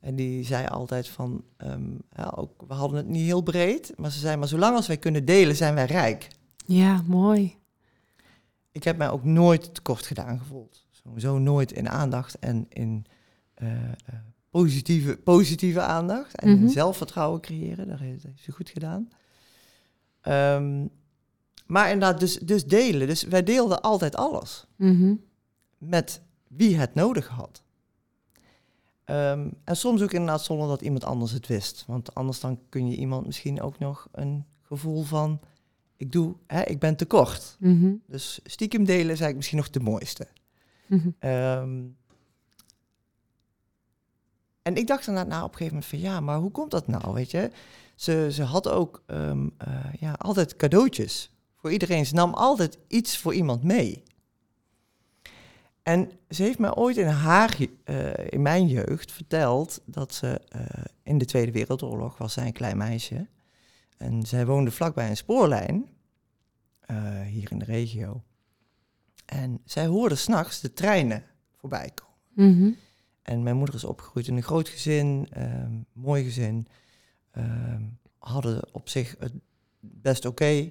[0.00, 4.10] En die zei altijd van, ehm, ja, ook, we hadden het niet heel breed, maar
[4.10, 6.28] ze zei, maar zolang als wij kunnen delen, zijn wij rijk.
[6.66, 7.56] Ja, mooi.
[8.72, 10.86] Ik heb mij ook nooit tekort gedaan gevoeld.
[10.90, 13.04] Sowieso nooit in aandacht en in
[13.54, 13.92] eh, eh,
[14.50, 16.36] positieve, positieve aandacht.
[16.40, 16.68] En Mhm.
[16.68, 19.08] zelfvertrouwen creëren, dat heeft, dat heeft ze goed gedaan.
[20.22, 20.86] Ehm,
[21.66, 23.06] maar inderdaad, dus, dus delen.
[23.06, 25.14] Dus wij deelden altijd alles Mhm.
[25.78, 27.62] met wie het nodig had.
[29.04, 31.84] Ehm, en soms ook inderdaad zonder dat iemand anders het wist.
[31.86, 35.40] Want anders dan kun je iemand misschien ook nog een gevoel van...
[35.96, 37.56] ik doe, hè, ik ben tekort.
[37.58, 37.92] Mhm.
[38.06, 40.26] Dus stiekem delen is eigenlijk misschien nog de mooiste.
[41.18, 41.80] Ehm,
[44.62, 46.86] en ik dacht inderdaad nou op een gegeven moment van ja, maar hoe komt dat
[46.86, 47.50] nou, weet je?
[47.94, 52.06] Ze, ze had ook ehm, eh, ja, altijd cadeautjes voor iedereen.
[52.06, 54.02] Ze nam altijd iets voor iemand mee.
[55.82, 60.84] En ze heeft mij ooit in haar, eh, in mijn jeugd, verteld dat ze eh,
[61.02, 63.26] in de Tweede Wereldoorlog was zij een klein meisje.
[63.96, 65.90] En zij woonde vlakbij een spoorlijn,
[67.26, 68.22] hier in de regio.
[69.24, 71.24] En zij hoorde s'nachts de treinen
[71.56, 72.56] voorbij komen.
[72.56, 72.72] Mhm.
[73.22, 76.66] En mijn moeder is opgegroeid in een groot gezin, ehm, mooi gezin.
[77.30, 77.82] Ehm,
[78.18, 79.32] hadden op zich het
[79.80, 80.70] best oké.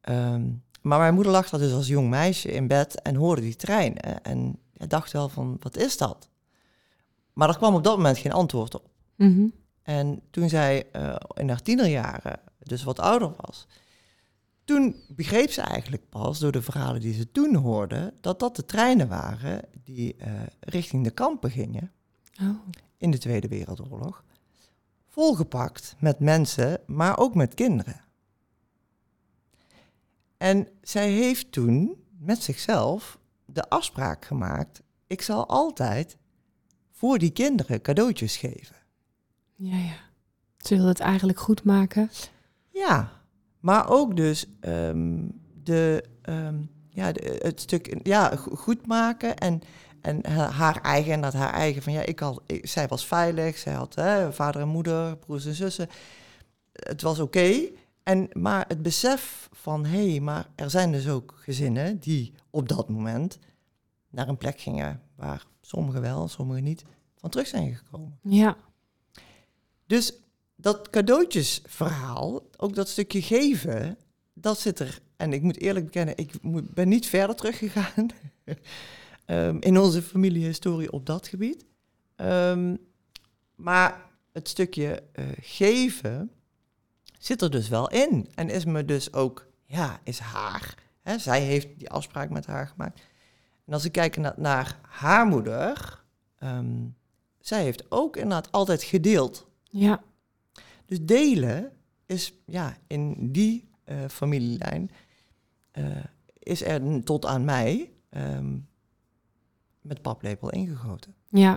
[0.00, 3.56] Ehm, maar mijn moeder lag daar dus als jong meisje in bed en hoorde die
[3.56, 4.22] treinen.
[4.22, 6.28] En dacht wel van, wat is dat?
[7.32, 8.88] Maar er kwam op dat moment geen antwoord op.
[9.16, 9.46] Mhm.
[9.82, 13.66] En toen zij eh, in haar tienerjaren dus wat ouder was,
[14.72, 18.64] toen begreep ze eigenlijk pas door de verhalen die ze toen hoorde, dat dat de
[18.64, 21.92] treinen waren die eh, richting de kampen gingen
[22.42, 22.56] Oh.
[22.96, 24.24] in de Tweede Wereldoorlog.
[25.08, 28.00] Volgepakt met mensen, maar ook met kinderen.
[30.36, 36.16] En zij heeft toen met zichzelf de afspraak gemaakt: ik zal altijd
[36.90, 38.76] voor die kinderen cadeautjes geven.
[39.54, 39.96] Ja, ja.
[40.58, 42.10] Ze wilde het eigenlijk goed maken.
[42.68, 43.21] Ja,
[43.62, 45.28] maar ook dus ehm,
[45.62, 49.60] de, ehm, ja, de, het stuk ja, go- goed maken en,
[50.00, 53.58] en ha- haar eigen, dat haar eigen van ja, ik al, ik- zij was veilig,
[53.58, 55.88] zij had hè, vader en moeder, broers en zussen.
[56.72, 57.68] Het was oké.
[58.02, 62.68] En maar het besef van hé, hey, maar er zijn dus ook gezinnen die op
[62.68, 63.38] dat moment
[64.10, 66.84] naar een plek gingen waar sommigen wel, sommigen niet
[67.16, 68.18] van terug zijn gekomen.
[68.22, 68.56] Ja.
[69.86, 70.21] Dus
[70.62, 73.98] dat cadeautjesverhaal, ook dat stukje geven,
[74.32, 75.00] dat zit er.
[75.16, 76.32] En ik moet eerlijk bekennen, ik
[76.74, 78.06] ben niet verder teruggegaan
[79.24, 81.64] ehm, in onze familiehistorie op dat gebied.
[82.16, 82.76] Ehm,
[83.54, 86.30] maar het stukje eh, geven
[87.18, 88.28] zit er dus wel in.
[88.34, 90.74] En is me dus ook, ja, is haar.
[91.00, 93.00] Hè, zij heeft die afspraak met haar gemaakt.
[93.66, 96.02] En als ik kijk naar, naar haar moeder,
[96.38, 96.86] ehm,
[97.40, 99.46] zij heeft ook inderdaad altijd gedeeld.
[99.62, 100.02] Ja.
[100.92, 101.72] Dus delen
[102.06, 104.90] is ja, in die eh, familielijn
[105.70, 106.04] eh,
[106.38, 108.58] is er tot aan mij ehm,
[109.80, 111.14] met paplepel ingegoten.
[111.28, 111.52] Ja.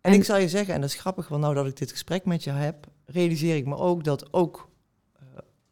[0.00, 1.90] En, En- ik zal je zeggen, en dat is grappig, want nou dat ik dit
[1.90, 4.70] gesprek met je heb, realiseer ik me ook dat ook
[5.12, 5.22] eh,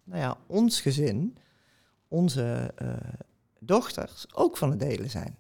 [0.05, 1.37] nou ja, ons gezin,
[2.09, 2.75] onze
[3.59, 5.37] dochters, ook van het delen zijn.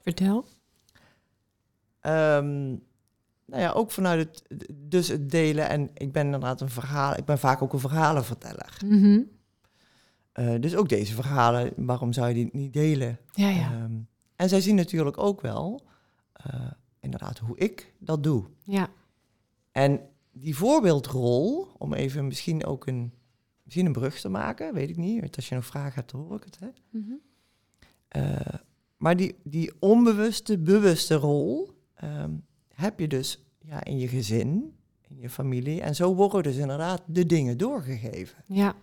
[0.00, 0.48] Vertel.
[2.00, 2.76] Ehm,
[3.46, 5.68] nou ja, ook vanuit het, dus het delen.
[5.68, 8.76] En ik ben inderdaad een verhaal, ik ben vaak ook een verhalenverteller.
[8.84, 9.20] Mhm.
[10.32, 13.18] Eh, dus ook deze verhalen, waarom zou je die niet delen?
[13.32, 13.72] Ja, ja.
[13.72, 13.92] Ehm,
[14.36, 15.86] en zij zien natuurlijk ook wel,
[16.32, 18.44] eh, inderdaad, hoe ik dat doe.
[18.64, 18.88] Ja.
[19.72, 20.00] En
[20.32, 23.12] die voorbeeldrol, om even misschien ook een,
[23.62, 25.20] misschien een brug te maken, weet ik niet.
[25.20, 26.58] want Als je nog vragen hebt, dan hoor ik het.
[26.58, 26.68] Hè?
[26.90, 27.12] Mhm.
[28.08, 28.58] Eh,
[28.96, 32.30] maar die, die onbewuste, bewuste rol ehm,
[32.74, 34.74] heb je dus ja, in je gezin,
[35.08, 35.80] in je familie.
[35.80, 38.38] En zo worden dus inderdaad de dingen doorgegeven.
[38.46, 38.74] Ja.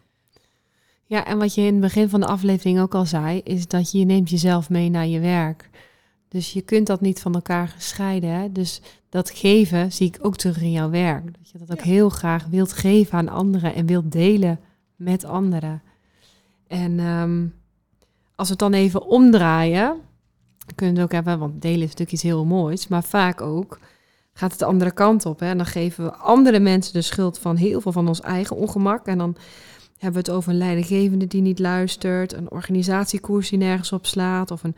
[1.05, 3.91] Ja, en wat je in het begin van de aflevering ook al zei, is dat
[3.91, 5.69] je neemt jezelf mee naar je werk.
[6.27, 8.29] Dus je kunt dat niet van elkaar scheiden.
[8.29, 8.51] Hè?
[8.51, 11.25] Dus dat geven zie ik ook terug in jouw werk.
[11.37, 11.83] Dat je dat ook Ja.
[11.91, 14.59] heel graag wilt geven aan anderen en wilt delen
[14.95, 15.81] met anderen.
[16.67, 17.45] En ehm,
[18.35, 19.97] als we het dan even omdraaien,
[20.75, 23.79] kunnen het ook hebben, want delen is natuurlijk iets heel moois, maar vaak ook
[24.33, 25.39] gaat het de andere kant op.
[25.39, 25.47] Hè?
[25.47, 29.05] En dan geven we andere mensen de schuld van heel veel van ons eigen ongemak.
[29.05, 29.35] En dan
[29.97, 34.51] hebben we het over een leidinggevende die niet luistert, een organisatiekoers die nergens op slaat,
[34.51, 34.75] of een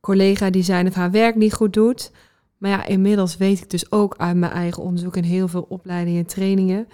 [0.00, 2.10] collega die zijn of haar werk niet goed doet.
[2.58, 6.20] Maar ja, inmiddels weet ik dus ook uit mijn eigen onderzoek en heel veel opleidingen
[6.20, 6.88] en trainingen,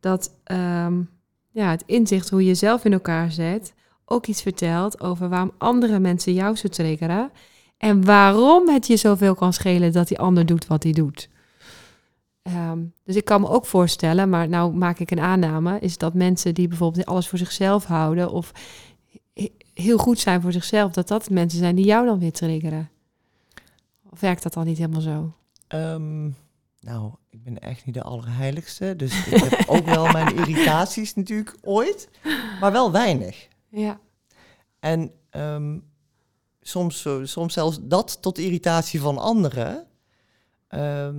[0.00, 1.00] dat ehm,
[1.50, 3.74] ja, het inzicht hoe je zelf in elkaar zet
[4.04, 7.30] ook iets vertelt over waarom andere mensen jou zo triggeren
[7.82, 11.28] en waarom het je zoveel kan schelen dat die ander doet wat hij doet.
[12.42, 16.14] Ehm, dus ik kan me ook voorstellen, maar nou maak ik een aanname, is dat
[16.14, 18.52] mensen die bijvoorbeeld alles voor zichzelf houden of
[19.34, 22.90] he- heel goed zijn voor zichzelf, dat dat mensen zijn die jou dan weer triggeren.
[24.10, 25.32] Of werkt dat dan niet helemaal zo?
[25.68, 26.22] Ehm,
[26.80, 28.96] nou, ik ben echt niet de allerheiligste.
[28.96, 32.08] Dus ik heb ook wel mijn irritaties natuurlijk ooit.
[32.60, 33.48] Maar wel weinig.
[33.68, 33.98] Ja.
[34.80, 35.78] En ehm,
[36.62, 39.86] soms, zo- soms zelfs dat tot irritatie van anderen.
[40.68, 41.16] Ehm,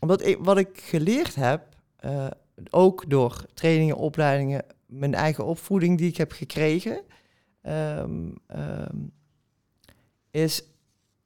[0.00, 2.26] omdat ik, wat ik geleerd heb, eh,
[2.70, 7.00] ook door trainingen, opleidingen, mijn eigen opvoeding die ik heb gekregen,
[7.62, 8.96] ehm, ehm,
[10.30, 10.62] is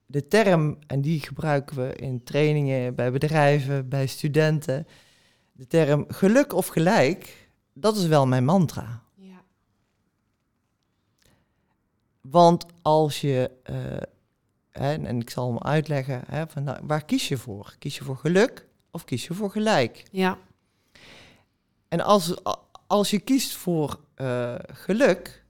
[0.07, 4.87] de term, en die gebruiken we in trainingen, bij bedrijven, bij studenten,
[5.53, 9.03] de term geluk of gelijk, dat is wel mijn mantra.
[9.15, 9.43] ja.
[12.31, 13.77] Want als je, eh,
[14.71, 17.75] hè, en ik zal hem uitleggen, hè, van, nou, waar kies je voor?
[17.79, 20.05] Kies je voor geluk of kies je voor gelijk?
[20.13, 20.39] Ja.
[21.89, 22.35] En als,
[22.87, 25.45] als je kiest voor eh, geluk,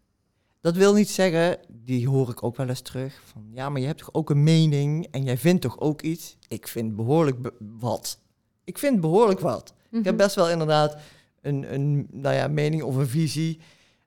[0.60, 3.86] dat wil niet zeggen, die hoor ik ook wel eens terug, van ja, maar je
[3.86, 6.36] hebt toch ook een mening en jij vindt toch ook iets?
[6.48, 8.18] Ik vind behoorlijk be- wat.
[8.64, 9.74] Ik vind behoorlijk wat.
[9.84, 10.04] Ik Mhm.
[10.04, 10.96] heb best wel inderdaad
[11.40, 13.60] een, een nou ja, mening of een visie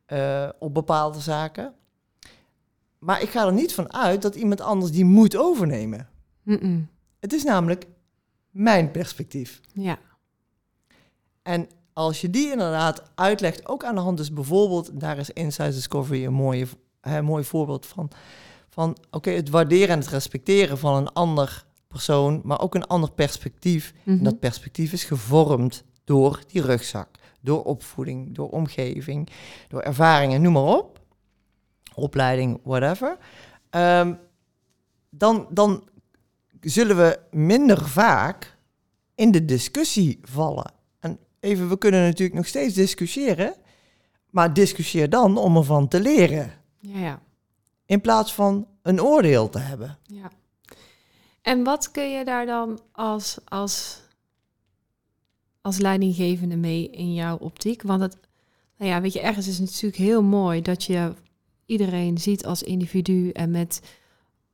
[0.05, 1.73] eh, op bepaalde zaken.
[3.01, 6.09] Maar ik ga er niet van uit dat iemand anders die moet overnemen.
[7.19, 7.87] Het is namelijk
[8.49, 9.61] mijn perspectief.
[9.73, 9.99] Ja.
[11.41, 15.75] En als je die inderdaad uitlegt, ook aan de hand, dus bijvoorbeeld, daar is Insights
[15.75, 16.67] Discovery een, mooie,
[17.01, 18.09] een mooi voorbeeld van.
[18.69, 23.11] Van oké, het waarderen en het respecteren van een ander persoon, maar ook een ander
[23.11, 23.93] perspectief.
[24.05, 24.23] En Mhm.
[24.23, 27.07] dat perspectief is gevormd door die rugzak,
[27.41, 29.29] door opvoeding, door omgeving,
[29.67, 30.99] door ervaringen, noem maar op.
[31.95, 33.17] Opleiding, whatever.
[33.69, 34.13] Ehm,
[35.10, 35.89] dan, dan
[36.62, 38.58] zullen we minder vaak
[39.15, 40.73] in de discussie vallen.
[40.99, 43.54] En even, we kunnen natuurlijk nog steeds discussiëren,
[44.30, 46.51] maar discussieer dan om ervan te leren.
[46.80, 47.21] Ja, ja.
[47.86, 49.97] In plaats van een oordeel te hebben.
[50.04, 50.32] Ja.
[51.41, 54.01] En wat kun je daar dan als, als,
[55.62, 57.82] als leidinggevende mee in jouw optiek?
[57.82, 58.17] Want het,
[58.77, 61.13] nou ja, weet je, ergens is het natuurlijk heel mooi dat je
[61.71, 63.81] iedereen ziet als individu en met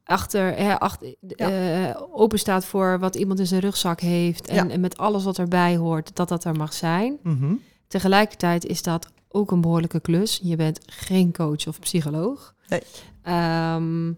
[0.04, 4.70] achter, hè, achter eh, open staat voor wat iemand in zijn rugzak heeft en, Ja.
[4.70, 7.18] en met alles wat erbij hoort, dat dat er mag zijn.
[7.24, 7.54] Mhm.
[7.88, 10.40] Tegelijkertijd is dat ook een behoorlijke klus.
[10.44, 12.54] Je bent geen coach of psycholoog.
[12.68, 12.82] Nee.
[13.24, 14.12] Ehm,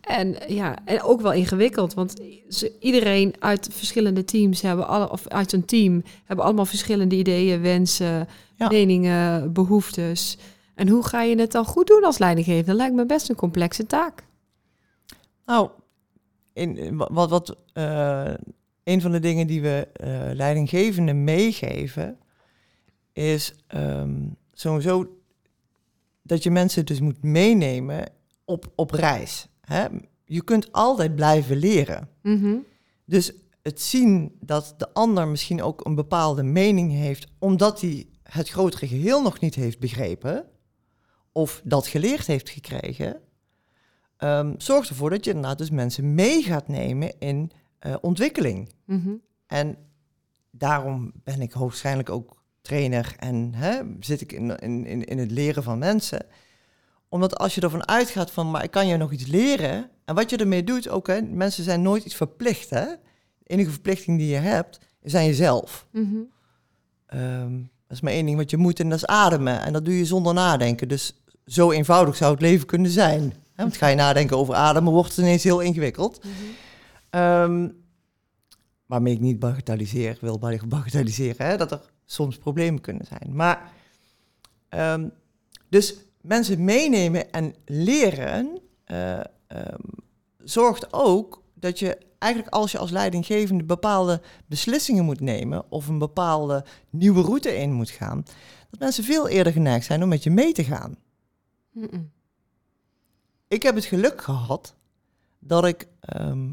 [0.00, 5.28] en ja, en ook wel ingewikkeld, want ze, iedereen uit verschillende teams hebben alle, of
[5.28, 8.68] uit een team hebben allemaal verschillende ideeën, wensen, Ja.
[8.68, 10.38] meningen, behoeftes.
[10.74, 12.64] En hoe ga je het dan goed doen als leidinggever?
[12.66, 14.24] Dat lijkt me best een complexe taak.
[15.46, 15.70] Nou,
[16.52, 18.34] in, wa- wat, wat, eh,
[18.84, 22.18] een van de dingen die we eh leidinggevenden meegeven,
[23.12, 24.20] is ehm,
[24.52, 25.16] sowieso
[26.22, 28.08] dat je mensen dus moet meenemen
[28.44, 29.48] op, op reis.
[29.60, 29.86] Hè?
[30.24, 32.08] Je kunt altijd blijven leren.
[32.22, 32.54] Mhm.
[33.04, 33.32] Dus
[33.62, 38.86] het zien dat de ander misschien ook een bepaalde mening heeft, omdat hij het grotere
[38.86, 40.44] geheel nog niet heeft begrepen,
[41.32, 43.20] of dat geleerd heeft gekregen,
[44.16, 48.72] ehm, zorgt ervoor dat je inderdaad dus mensen mee gaat nemen in eh, ontwikkeling.
[48.84, 49.14] Mhm.
[49.46, 49.76] En
[50.50, 55.62] daarom ben ik waarschijnlijk ook trainer en hè, zit ik in, in, in, het leren
[55.62, 56.26] van mensen.
[57.08, 59.90] Omdat als je ervan uitgaat van, maar ik kan je nog iets leren.
[60.04, 62.70] En wat je ermee doet, ook hè, mensen zijn nooit iets verplicht.
[62.70, 62.84] Hè?
[63.38, 64.80] De enige verplichting die je hebt,
[65.12, 65.86] aan jezelf.
[67.06, 69.60] Ehm, dat is maar één ding wat je moet en dat is ademen.
[69.60, 70.88] En dat doe je zonder nadenken.
[70.88, 71.21] Dus
[71.52, 73.34] zo eenvoudig zou het leven kunnen zijn.
[73.56, 76.20] Want ga je nadenken over ademen, wordt het ineens heel ingewikkeld.
[77.10, 77.68] Ehm,
[78.86, 83.36] waarmee ik niet bagatelliseer, wil bag- bagatelliseren, hè, dat er soms problemen kunnen zijn.
[83.36, 83.70] Maar
[84.68, 85.08] ehm,
[85.68, 89.80] dus mensen meenemen en leren eh, ehm,
[90.44, 95.98] zorgt ook dat je eigenlijk als je als leidinggevende bepaalde beslissingen moet nemen of een
[95.98, 98.22] bepaalde nieuwe route in moet gaan,
[98.70, 100.96] dat mensen veel eerder geneigd zijn om met je mee te gaan.
[103.48, 104.74] Ik heb het geluk gehad
[105.38, 106.52] dat ik ehm,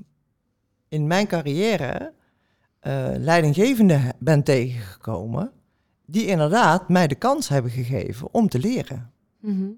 [0.87, 2.13] in mijn carrière
[3.17, 5.51] leidinggevenden he- ben tegengekomen
[6.05, 9.11] die inderdaad mij de kans hebben gegeven om te leren.
[9.39, 9.69] Mhm.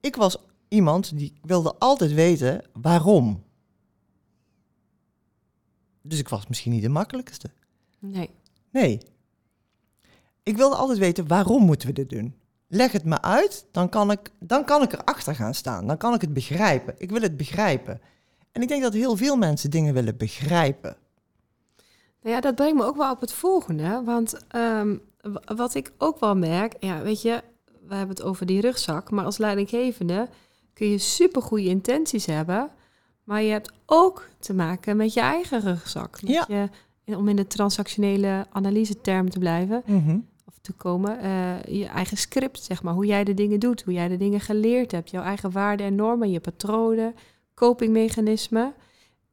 [0.00, 0.36] Ik was
[0.68, 3.42] iemand die wilde altijd weten waarom.
[6.02, 7.50] Dus ik was misschien niet de makkelijkste.
[7.98, 8.30] Nee.
[8.70, 9.00] Nee.
[10.42, 12.34] Ik wilde altijd weten waarom moeten we dit doen.
[12.74, 15.86] Leg het me uit, dan kan, ik, dan kan ik erachter gaan staan.
[15.86, 16.94] Dan kan ik het begrijpen.
[16.98, 18.00] Ik wil het begrijpen.
[18.52, 20.96] En ik denk dat heel veel mensen dingen willen begrijpen.
[22.22, 24.02] Nou ja, dat brengt me ook wel op het volgende.
[24.04, 24.96] Want ehm,
[25.54, 27.42] wat ik ook wel merk, ja, weet je,
[27.88, 30.28] we hebben het over die rugzak, maar als leidinggevende
[30.72, 32.70] kun je supergoeie intenties hebben,
[33.24, 36.22] maar je hebt ook te maken met je eigen rugzak.
[36.22, 36.68] Met Ja.
[37.04, 40.18] je, om in de transactionele analyse-term te blijven, Mhm.
[40.46, 43.92] Of te komen, eh, je eigen script, zeg maar, hoe jij de dingen doet, hoe
[43.92, 47.14] jij de dingen geleerd hebt, jouw eigen waarden en normen, je patronen,
[47.54, 48.74] copingmechanismen.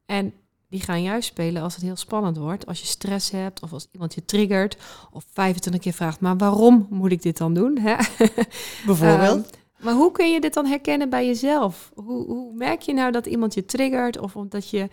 [0.06, 0.32] En
[0.68, 3.88] die gaan juist spelen als het heel spannend wordt, als je stress hebt of als
[3.92, 4.76] iemand je triggert
[5.10, 7.78] of 25 keer vraagt, maar waarom moet ik dit dan doen?
[7.78, 7.94] Hè?
[8.86, 9.50] Bijvoorbeeld.
[9.50, 11.92] Ehm, maar hoe kun je dit dan herkennen bij jezelf?
[11.94, 14.88] Hoe, hoe merk je nou dat iemand je triggert of omdat je,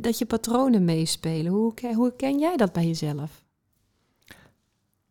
[0.00, 1.52] dat je patronen meespelen?
[1.52, 3.44] Hoe, ke- hoe ken jij dat bij jezelf?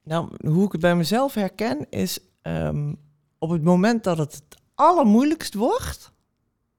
[0.09, 2.93] Nou, hoe ik het bij mezelf herken is ehm,
[3.37, 6.11] op het moment dat het het allermoeilijkst wordt,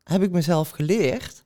[0.04, 1.44] heb ik mezelf geleerd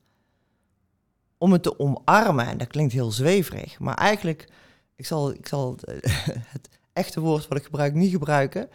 [1.39, 2.47] om het te omarmen.
[2.47, 4.49] En dat klinkt heel zweverig, maar eigenlijk,
[4.97, 6.05] ik zal, ik zal het,
[6.57, 8.69] het echte woord wat ik gebruik niet gebruiken.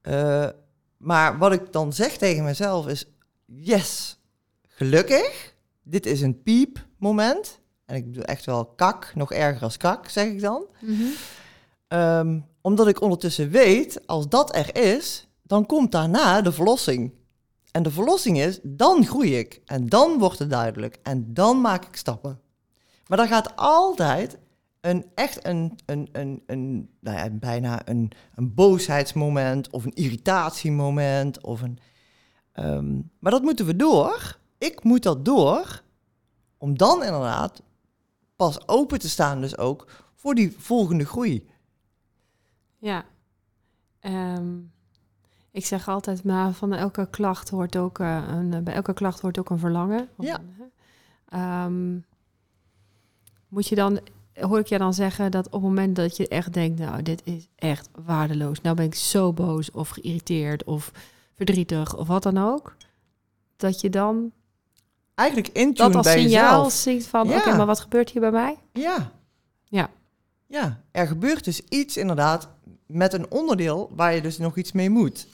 [0.00, 0.48] Eh,
[0.96, 3.04] maar wat ik dan zeg tegen mezelf is,
[3.44, 4.18] yes,
[4.66, 7.60] gelukkig, dit is een piepmoment.
[7.84, 10.66] En ik bedoel echt wel kak, nog erger als kak, zeg ik dan.
[11.92, 17.12] Ehm, omdat ik ondertussen weet, als dat er is, dan komt daarna de verlossing.
[17.70, 19.60] En de verlossing is, dan groei ik.
[19.64, 20.98] En dan wordt het duidelijk.
[21.02, 22.40] En dan maak ik stappen.
[23.06, 24.38] Maar dan gaat altijd
[24.80, 31.40] een echt een, een, een, een nou ja, bijna een, een boosheidsmoment of een irritatiemoment.
[31.40, 31.78] Of een,
[32.52, 34.38] ehm, maar dat moeten we door.
[34.58, 35.82] Ik moet dat door.
[36.58, 37.62] Om dan inderdaad
[38.36, 41.50] pas open te staan dus ook voor die volgende groei.
[42.82, 43.04] Ja.
[44.00, 44.58] Ehm,
[45.50, 49.38] ik zeg altijd, maar van elke klacht hoort ook eh, een, bij elke klacht hoort
[49.38, 50.08] ook een verlangen.
[50.18, 50.40] Ja.
[51.28, 51.96] Ehm,
[53.48, 54.00] moet je dan,
[54.34, 57.20] hoor ik je dan zeggen dat op het moment dat je echt denkt, nou, dit
[57.24, 58.60] is echt waardeloos.
[58.60, 60.92] Nou ben ik zo boos of geïrriteerd of
[61.34, 62.76] verdrietig of wat dan ook.
[63.56, 64.32] Dat je dan
[65.14, 66.72] Eigenlijk dat als bij signaal jezelf.
[66.72, 67.36] ziet van, Ja.
[67.36, 68.58] oké, maar wat gebeurt hier bij mij?
[68.72, 69.12] Ja.
[69.64, 69.90] Ja.
[70.52, 72.48] Ja, er gebeurt dus iets inderdaad
[72.86, 75.26] met een onderdeel waar je dus nog iets mee moet.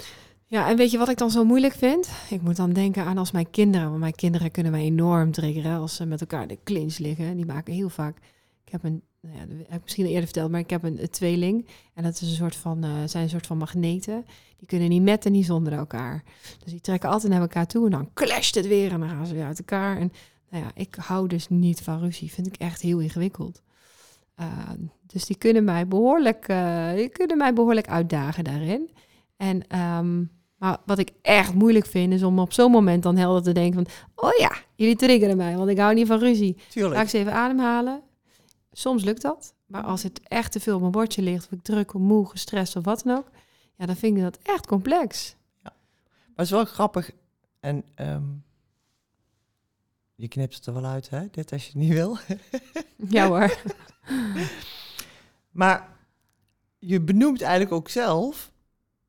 [0.46, 2.08] Ja, en weet je wat ik dan zo moeilijk vind?
[2.30, 5.78] Ik moet dan denken aan als mijn kinderen, want mijn kinderen kunnen mij enorm triggeren
[5.78, 7.36] als ze met elkaar de clinch liggen.
[7.36, 8.16] Die maken heel vaak.
[8.64, 11.66] Ik heb een, nou ja, heb ik misschien eerder verteld, maar ik heb een, tweeling
[11.94, 14.24] en dat is een soort van, eh, zijn een soort van magneten.
[14.56, 16.22] Die kunnen niet met en niet zonder elkaar.
[16.64, 19.26] Dus die trekken altijd naar elkaar toe en dan clasht het weer en dan gaan
[19.26, 19.96] ze weer uit elkaar.
[19.98, 20.12] En
[20.50, 22.32] nou ja, ik hou dus niet van ruzie.
[22.32, 23.62] Vind ik echt heel ingewikkeld.
[24.40, 24.46] Uh,
[25.06, 28.90] dus die kunnen mij behoorlijk, uh, die kunnen mij behoorlijk uitdagen daarin.
[29.36, 33.42] En um, maar wat ik echt moeilijk vind, is om op zo'n moment dan helder
[33.42, 33.94] te denken van...
[34.14, 36.56] Oh ja, jullie triggeren mij, want ik hou niet van ruzie.
[36.68, 36.94] Tuurlijk.
[36.94, 38.02] Laat ik eens even ademhalen.
[38.72, 39.54] Soms lukt dat.
[39.66, 42.26] Maar als het echt te veel op mijn bordje ligt, of ik druk, of moe,
[42.26, 43.30] gestrest of wat dan ook...
[43.76, 45.36] Ja, dan vind ik dat echt complex.
[45.62, 45.72] Ja.
[46.18, 47.10] Maar het is wel grappig.
[47.60, 48.44] En um,
[50.18, 51.26] je knipt het er wel uit, hè?
[51.30, 52.18] Dit als je het niet wil.
[53.16, 53.58] ja hoor.
[55.60, 55.88] maar
[56.78, 58.52] je benoemt eigenlijk ook zelf...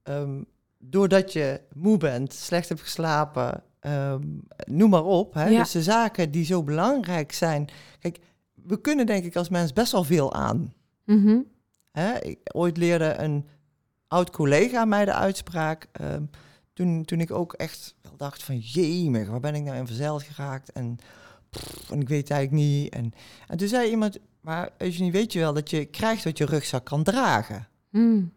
[0.03, 0.45] Um,
[0.79, 5.33] doordat je moe bent, slecht hebt geslapen, um, noem maar op.
[5.33, 5.47] Hè?
[5.47, 5.59] Ja.
[5.59, 7.69] Dus de zaken die zo belangrijk zijn.
[7.99, 8.19] Kijk,
[8.53, 10.73] we kunnen denk ik als mens best wel veel aan.
[11.05, 11.45] Mm -hmm.
[11.91, 12.19] hè?
[12.19, 13.47] Ik, ooit leerde een
[14.07, 15.87] oud collega mij de uitspraak.
[16.01, 16.29] Um,
[16.79, 20.23] toen, toen ik ook echt wel dacht van jemig, waar ben ik nou in verzeild
[20.23, 20.71] geraakt?
[20.71, 20.97] En,
[21.49, 22.93] pff, en ik weet eigenlijk niet.
[22.93, 23.13] En,
[23.47, 26.85] en toen zei iemand, maar Eugenie, weet je wel dat je krijgt wat je rugzak
[26.85, 27.67] kan dragen?
[27.89, 28.33] Mm.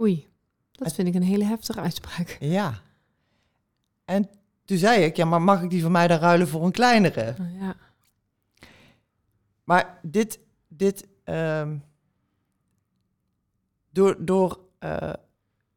[0.00, 0.28] Oei.
[0.72, 2.36] Dat vind ik een hele heftige uitspraak.
[2.40, 2.82] Ja.
[4.04, 4.30] En
[4.64, 7.34] toen zei ik, ja, maar mag ik die van mij dan ruilen voor een kleinere?
[7.40, 7.76] Oh, ja.
[9.64, 11.84] Maar dit, dit um,
[13.90, 15.12] door, door, uh,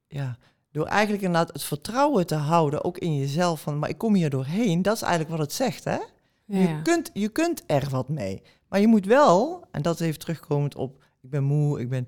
[0.08, 0.38] ja,
[0.72, 4.30] door eigenlijk inderdaad het vertrouwen te houden, ook in jezelf, van, maar ik kom hier
[4.30, 6.00] doorheen, dat is eigenlijk wat het zegt, hè?
[6.46, 6.60] Ja.
[6.60, 8.42] Je, kunt, je kunt er wat mee.
[8.70, 12.08] Maar je moet wel, en dat even terugkomend op, ik ben moe, ik ben,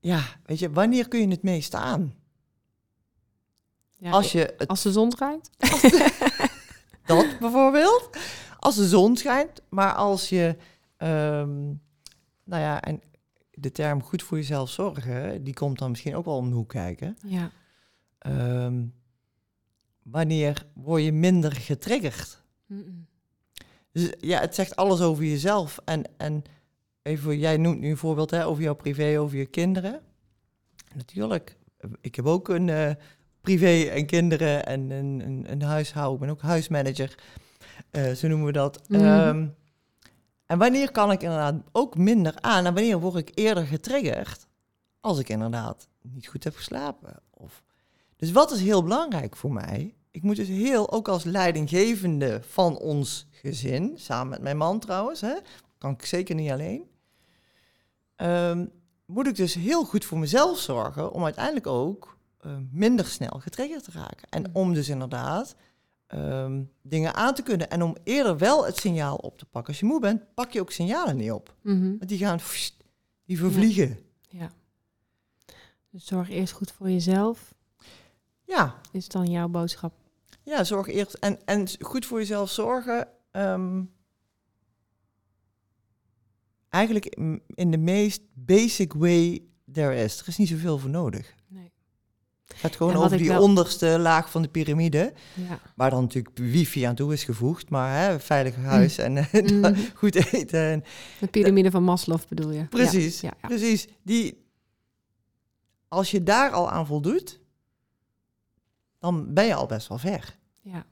[0.00, 2.14] ja, weet je, wanneer kun je het mee staan?
[3.98, 5.50] Ja, als, je het, als de zon schijnt?
[7.06, 8.10] dat bijvoorbeeld.
[8.58, 10.56] Als de zon schijnt, maar als je,
[10.98, 11.80] um,
[12.44, 13.00] nou ja, en
[13.50, 16.68] de term goed voor jezelf zorgen, die komt dan misschien ook wel om de hoek
[16.68, 17.16] kijken.
[17.26, 17.50] Ja.
[18.26, 18.94] Um,
[20.02, 22.42] wanneer word je minder getriggerd?
[22.66, 23.06] Mm -mm.
[23.92, 25.78] Dus ja, het zegt alles over jezelf.
[25.84, 26.42] En, en
[27.02, 30.00] even, jij noemt nu een voorbeeld hè, over jouw privé, over je kinderen.
[30.94, 31.56] Natuurlijk,
[32.00, 32.90] ik heb ook een uh,
[33.40, 36.14] privé en kinderen en een, een, een huishouden.
[36.14, 37.14] Ik ben ook huismanager,
[37.90, 38.88] uh, zo noemen we dat.
[38.88, 39.00] Mhm.
[39.00, 39.06] Mm.
[39.06, 39.54] Um,
[40.46, 42.66] En wanneer kan ik inderdaad ook minder aan?
[42.66, 44.46] En wanneer word ik eerder getriggerd?
[45.00, 47.22] Als ik inderdaad niet goed heb geslapen.
[48.20, 49.94] Dus wat is heel belangrijk voor mij?
[50.10, 55.20] Ik moet dus heel, ook als leidinggevende van ons gezin, samen met mijn man trouwens,
[55.20, 55.34] hè,
[55.78, 56.84] kan ik zeker niet alleen.
[58.16, 58.66] Ehm,
[59.06, 63.84] moet ik dus heel goed voor mezelf zorgen om uiteindelijk ook eh, minder snel getriggerd
[63.84, 64.28] te raken.
[64.28, 65.54] En om dus inderdaad
[66.06, 67.70] ehm, dingen aan te kunnen.
[67.70, 69.70] En om eerder wel het signaal op te pakken.
[69.72, 71.54] Als je moe bent, pak je ook signalen niet op.
[71.62, 71.88] Mhm.
[71.88, 72.40] Want die gaan,
[73.24, 73.98] die vervliegen.
[74.28, 74.50] Ja.
[75.90, 77.54] Dus zorg eerst goed voor jezelf.
[78.50, 79.92] Ja, Is dan jouw boodschap?
[80.42, 81.14] ja zorg eerst.
[81.14, 83.08] En, en goed voor jezelf zorgen.
[83.30, 83.82] ehm,
[86.68, 87.06] eigenlijk
[87.54, 89.42] in- de meest basic way
[89.72, 90.20] there is.
[90.20, 91.34] Er is niet zoveel voor nodig.
[91.48, 91.70] Nee.
[92.46, 95.12] Het gaat gewoon over die wel- onderste laag van de piramide.
[95.34, 95.60] Ja.
[95.76, 97.70] Waar dan natuurlijk wifi aan toe is gevoegd.
[97.70, 99.74] Maar hè, veilig huis en eh, Mhm.
[99.94, 100.60] goed eten.
[100.60, 100.84] En,
[101.20, 102.64] De piramide van Maslow bedoel je?
[102.64, 103.32] precies, ja.
[103.40, 103.88] precies.
[104.02, 104.44] Die,
[105.88, 107.39] als je daar al aan voldoet,
[109.00, 110.36] dan ben je al best wel ver.
[110.60, 110.86] Ja.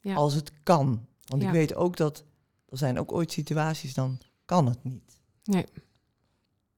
[0.00, 0.14] Ja.
[0.14, 1.06] Als het kan.
[1.24, 1.48] Want Ja.
[1.48, 2.24] ik weet ook dat
[2.68, 5.20] er zijn ook ooit situaties, dan kan het niet.
[5.44, 5.66] Nee.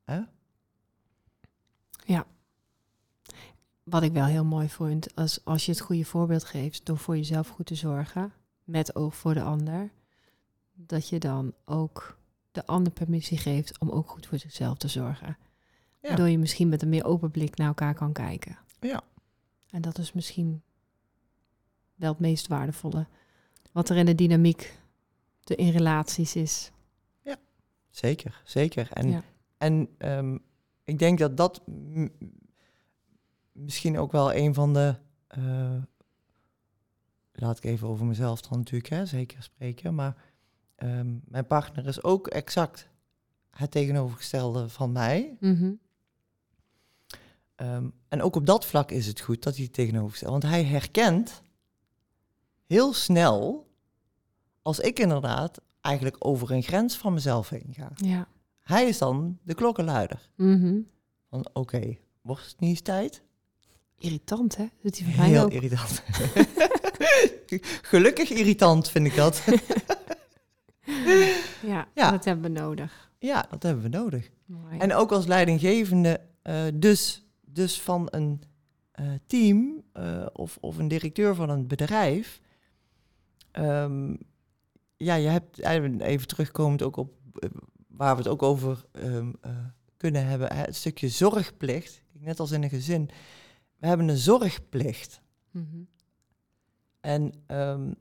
[0.04, 0.20] Hè?
[3.90, 7.16] Wat ik wel heel mooi vond, als, als je het goede voorbeeld geeft door voor
[7.16, 8.32] jezelf goed te zorgen,
[8.64, 9.90] met oog voor de ander,
[10.72, 12.18] dat je dan ook
[12.50, 15.36] de ander permissie geeft om ook goed voor zichzelf te zorgen.
[16.00, 16.08] Ja.
[16.08, 18.58] Waardoor je misschien met een meer open blik naar elkaar kan kijken.
[18.80, 19.02] Ja.
[19.70, 20.62] En dat is misschien
[21.96, 23.06] wel het meest waardevolle.
[23.72, 24.78] Wat er in de dynamiek
[25.40, 26.70] de, in relaties is.
[27.90, 28.88] Zeker, zeker.
[28.92, 29.22] En, Ja.
[29.58, 30.38] en ehm,
[30.84, 31.62] ik denk dat dat
[33.52, 34.94] misschien ook wel een van de.
[35.26, 35.76] eh,
[37.32, 39.94] laat ik even over mezelf dan natuurlijk hè, zeker spreken.
[39.94, 40.16] Maar
[40.74, 42.88] ehm, mijn partner is ook exact
[43.50, 45.36] het tegenovergestelde van mij.
[45.40, 45.72] Mhm.
[47.54, 50.30] Ehm, en ook op dat vlak is het goed dat hij het tegenovergesteld.
[50.30, 51.42] Want hij herkent
[52.66, 53.66] heel snel
[54.62, 57.90] als ik inderdaad eigenlijk over een grens van mezelf heen ga.
[57.94, 58.28] Ja.
[58.62, 60.30] Hij is dan de klokkenluider.
[60.36, 60.78] Mhm.
[61.30, 63.22] Van oké, wordt het niet eens tijd?
[63.98, 64.66] Irritant, hè?
[64.82, 65.52] Doet hij van mij Heel ook.
[65.52, 66.02] irritant.
[67.82, 69.42] Gelukkig irritant vind ik dat.
[71.62, 72.10] Ja, Ja.
[72.10, 73.10] dat hebben we nodig.
[73.18, 74.30] ja, dat hebben we nodig.
[74.44, 74.78] Mooi.
[74.78, 78.42] En ook als leidinggevende, eh, dus, dus van een
[78.92, 82.40] eh, team eh, of, of een directeur van een bedrijf.
[83.56, 84.14] Ehm,
[84.96, 87.50] ja, je hebt eigenlijk even terugkomend ook op eh,
[87.88, 89.50] waar we het ook over ehm, eh,
[89.96, 90.56] kunnen hebben.
[90.56, 92.02] Het stukje zorgplicht.
[92.12, 93.10] Net als in een gezin.
[93.76, 95.20] We hebben een zorgplicht.
[95.50, 95.82] Mhm.
[97.00, 97.92] En, ehm,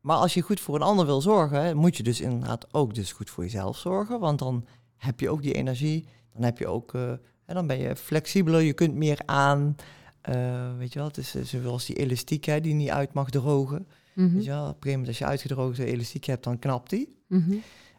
[0.00, 3.12] maar als je goed voor een ander wil zorgen, moet je dus inderdaad ook dus
[3.12, 4.20] goed voor jezelf zorgen.
[4.20, 4.66] Want dan
[4.96, 6.08] heb je ook die energie.
[6.32, 7.12] Dan heb je ook, eh,
[7.44, 9.76] hè, dan ben je flexibeler, je kunt meer aan.
[10.20, 13.30] Eh, weet je wel, het is eh, zoals die elastiek hè, die niet uit mag
[13.30, 13.88] drogen.
[14.16, 14.34] Mhm.
[14.34, 17.18] Weet je wel, op een gegeven moment als je uitgedroogde elastiek hebt, dan knapt die.
[17.26, 17.56] Mhm.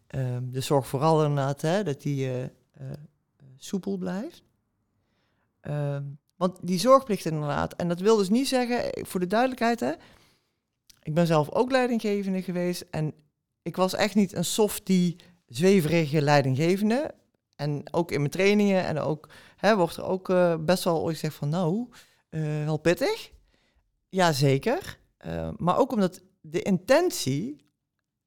[0.08, 2.50] Ehm, dus zorg vooral inderdaad hè, dat die eh, eh,
[3.58, 4.44] soepel blijft.
[5.62, 6.04] Ehm,
[6.36, 9.92] want die zorgplicht inderdaad, en dat wil dus niet zeggen, eh, voor de duidelijkheid, hè,
[11.04, 13.14] ik ben zelf ook leidinggevende geweest en
[13.62, 15.16] ik was echt niet een softie,
[15.48, 17.12] zweverige leidinggevende.
[17.56, 20.28] En ook in mijn trainingen en ook hè, wordt er ook
[20.66, 21.88] best wel ooit gezegd van nou,
[22.66, 23.32] wel pittig.
[24.10, 25.00] Jazeker.
[25.26, 27.66] Uh, maar ook omdat de intentie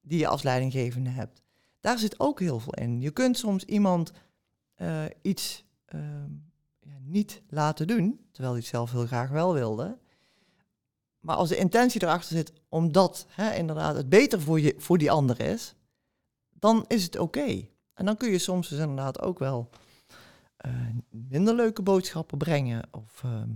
[0.00, 1.42] die je als leidinggevende hebt,
[1.80, 3.00] daar zit ook heel veel in.
[3.00, 4.12] Je kunt soms iemand
[4.74, 6.30] eh, iets ehm,
[6.80, 9.98] ja, niet laten doen, terwijl hij het zelf heel graag wel wilde.
[11.20, 15.10] Maar als de intentie erachter zit, omdat hè, inderdaad het beter voor, je, voor die
[15.10, 15.74] ander is,
[16.50, 17.68] dan is het oké.
[17.94, 19.70] En dan kun je soms dus inderdaad ook wel
[20.56, 20.72] eh,
[21.08, 22.88] minder leuke boodschappen brengen.
[22.90, 23.50] Of ehm,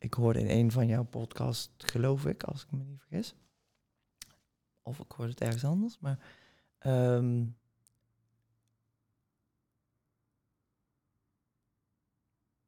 [0.00, 3.34] ik hoorde in een van jouw podcasts, geloof ik, als ik me niet vergis.
[4.82, 6.18] Of ik hoorde het ergens anders, maar
[6.78, 7.44] ehm,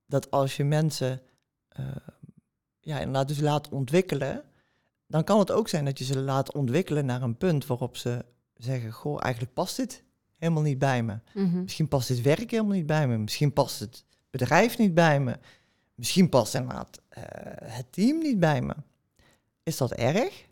[0.07, 1.23] dat als je mensen
[1.79, 1.97] uh,
[2.81, 4.45] ja, inderdaad dus laat ontwikkelen,
[5.07, 8.25] dan kan het ook zijn dat je ze laat ontwikkelen naar een punt waarop ze
[8.55, 10.05] zeggen, goh, eigenlijk past dit
[10.39, 11.19] helemaal niet bij me.
[11.35, 11.63] Mhm.
[11.63, 13.19] Misschien past dit werk helemaal niet bij me.
[13.19, 15.39] Misschien past het bedrijf niet bij me.
[15.95, 17.25] Misschien past inderdaad uh,
[17.65, 18.75] het team niet bij me.
[19.63, 20.47] Is dat erg?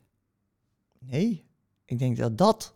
[0.98, 1.44] Nee.
[1.84, 2.74] Ik denk dat dat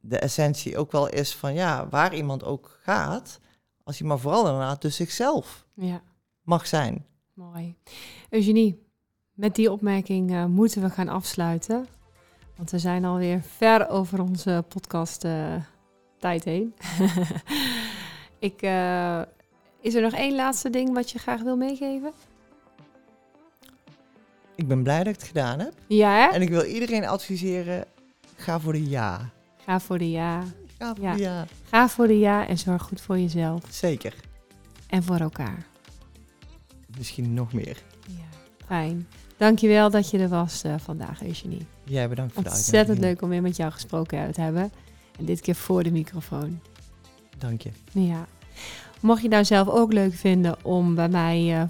[0.00, 3.40] de essentie ook wel is van ja, waar iemand ook gaat,
[3.84, 6.02] als hij maar vooral inderdaad dus zichzelf Ja,
[6.42, 7.06] mag zijn.
[7.34, 7.76] mooi.
[8.30, 8.86] Eugenie,
[9.32, 11.86] met die opmerking uh, moeten we gaan afsluiten.
[12.56, 15.54] Want we zijn alweer ver over onze podcast uh,
[16.18, 16.74] tijd heen.
[18.38, 19.22] ik, eh,
[19.82, 22.12] is er nog één laatste ding wat je graag wil meegeven?
[24.54, 25.72] Ik ben blij dat ik het gedaan heb.
[25.86, 26.26] Ja, hè?
[26.34, 27.84] En ik wil iedereen adviseren,
[28.36, 29.30] ga voor de ja.
[29.64, 30.42] Ga voor de ja.
[30.78, 31.14] Ga voor Ja.
[31.14, 31.46] de ja.
[31.68, 34.14] Ga voor de ja en zorg goed voor jezelf Zeker.
[34.88, 35.66] en voor elkaar.
[36.98, 37.82] Misschien nog meer.
[38.08, 39.08] Ja, fijn.
[39.36, 41.66] Dankjewel dat je er was eh, vandaag, Eugenie.
[41.84, 43.14] Jij bedankt voor de Ontzettend uitnodiging.
[43.14, 44.72] leuk om weer met jou gesproken te hebben.
[45.18, 46.60] En dit keer voor de microfoon.
[47.38, 47.70] Dank je.
[47.92, 48.26] Ja.
[49.02, 51.62] Mocht je nou zelf ook leuk vinden om bij mij eh,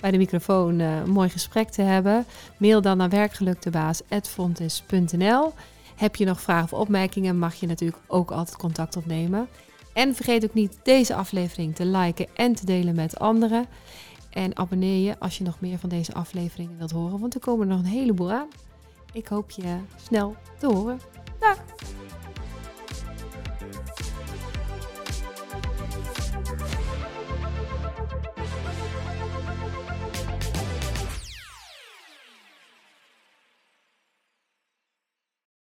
[0.00, 2.24] bij de microfoon eh, een mooi gesprek te hebben,
[2.56, 5.52] mail dan naar werkgeluktebaas.fontis.nl.
[5.96, 9.48] Heb je nog vragen of opmerkingen, mag je natuurlijk ook altijd contact opnemen.
[9.92, 13.66] En vergeet ook niet deze aflevering te liken en te delen met anderen.
[14.30, 17.68] En abonneer je als je nog meer van deze afleveringen wilt horen, want er komen
[17.68, 18.48] er nog een heleboel aan.
[19.12, 21.00] Ik hoop je snel te horen.
[21.38, 21.58] Dag!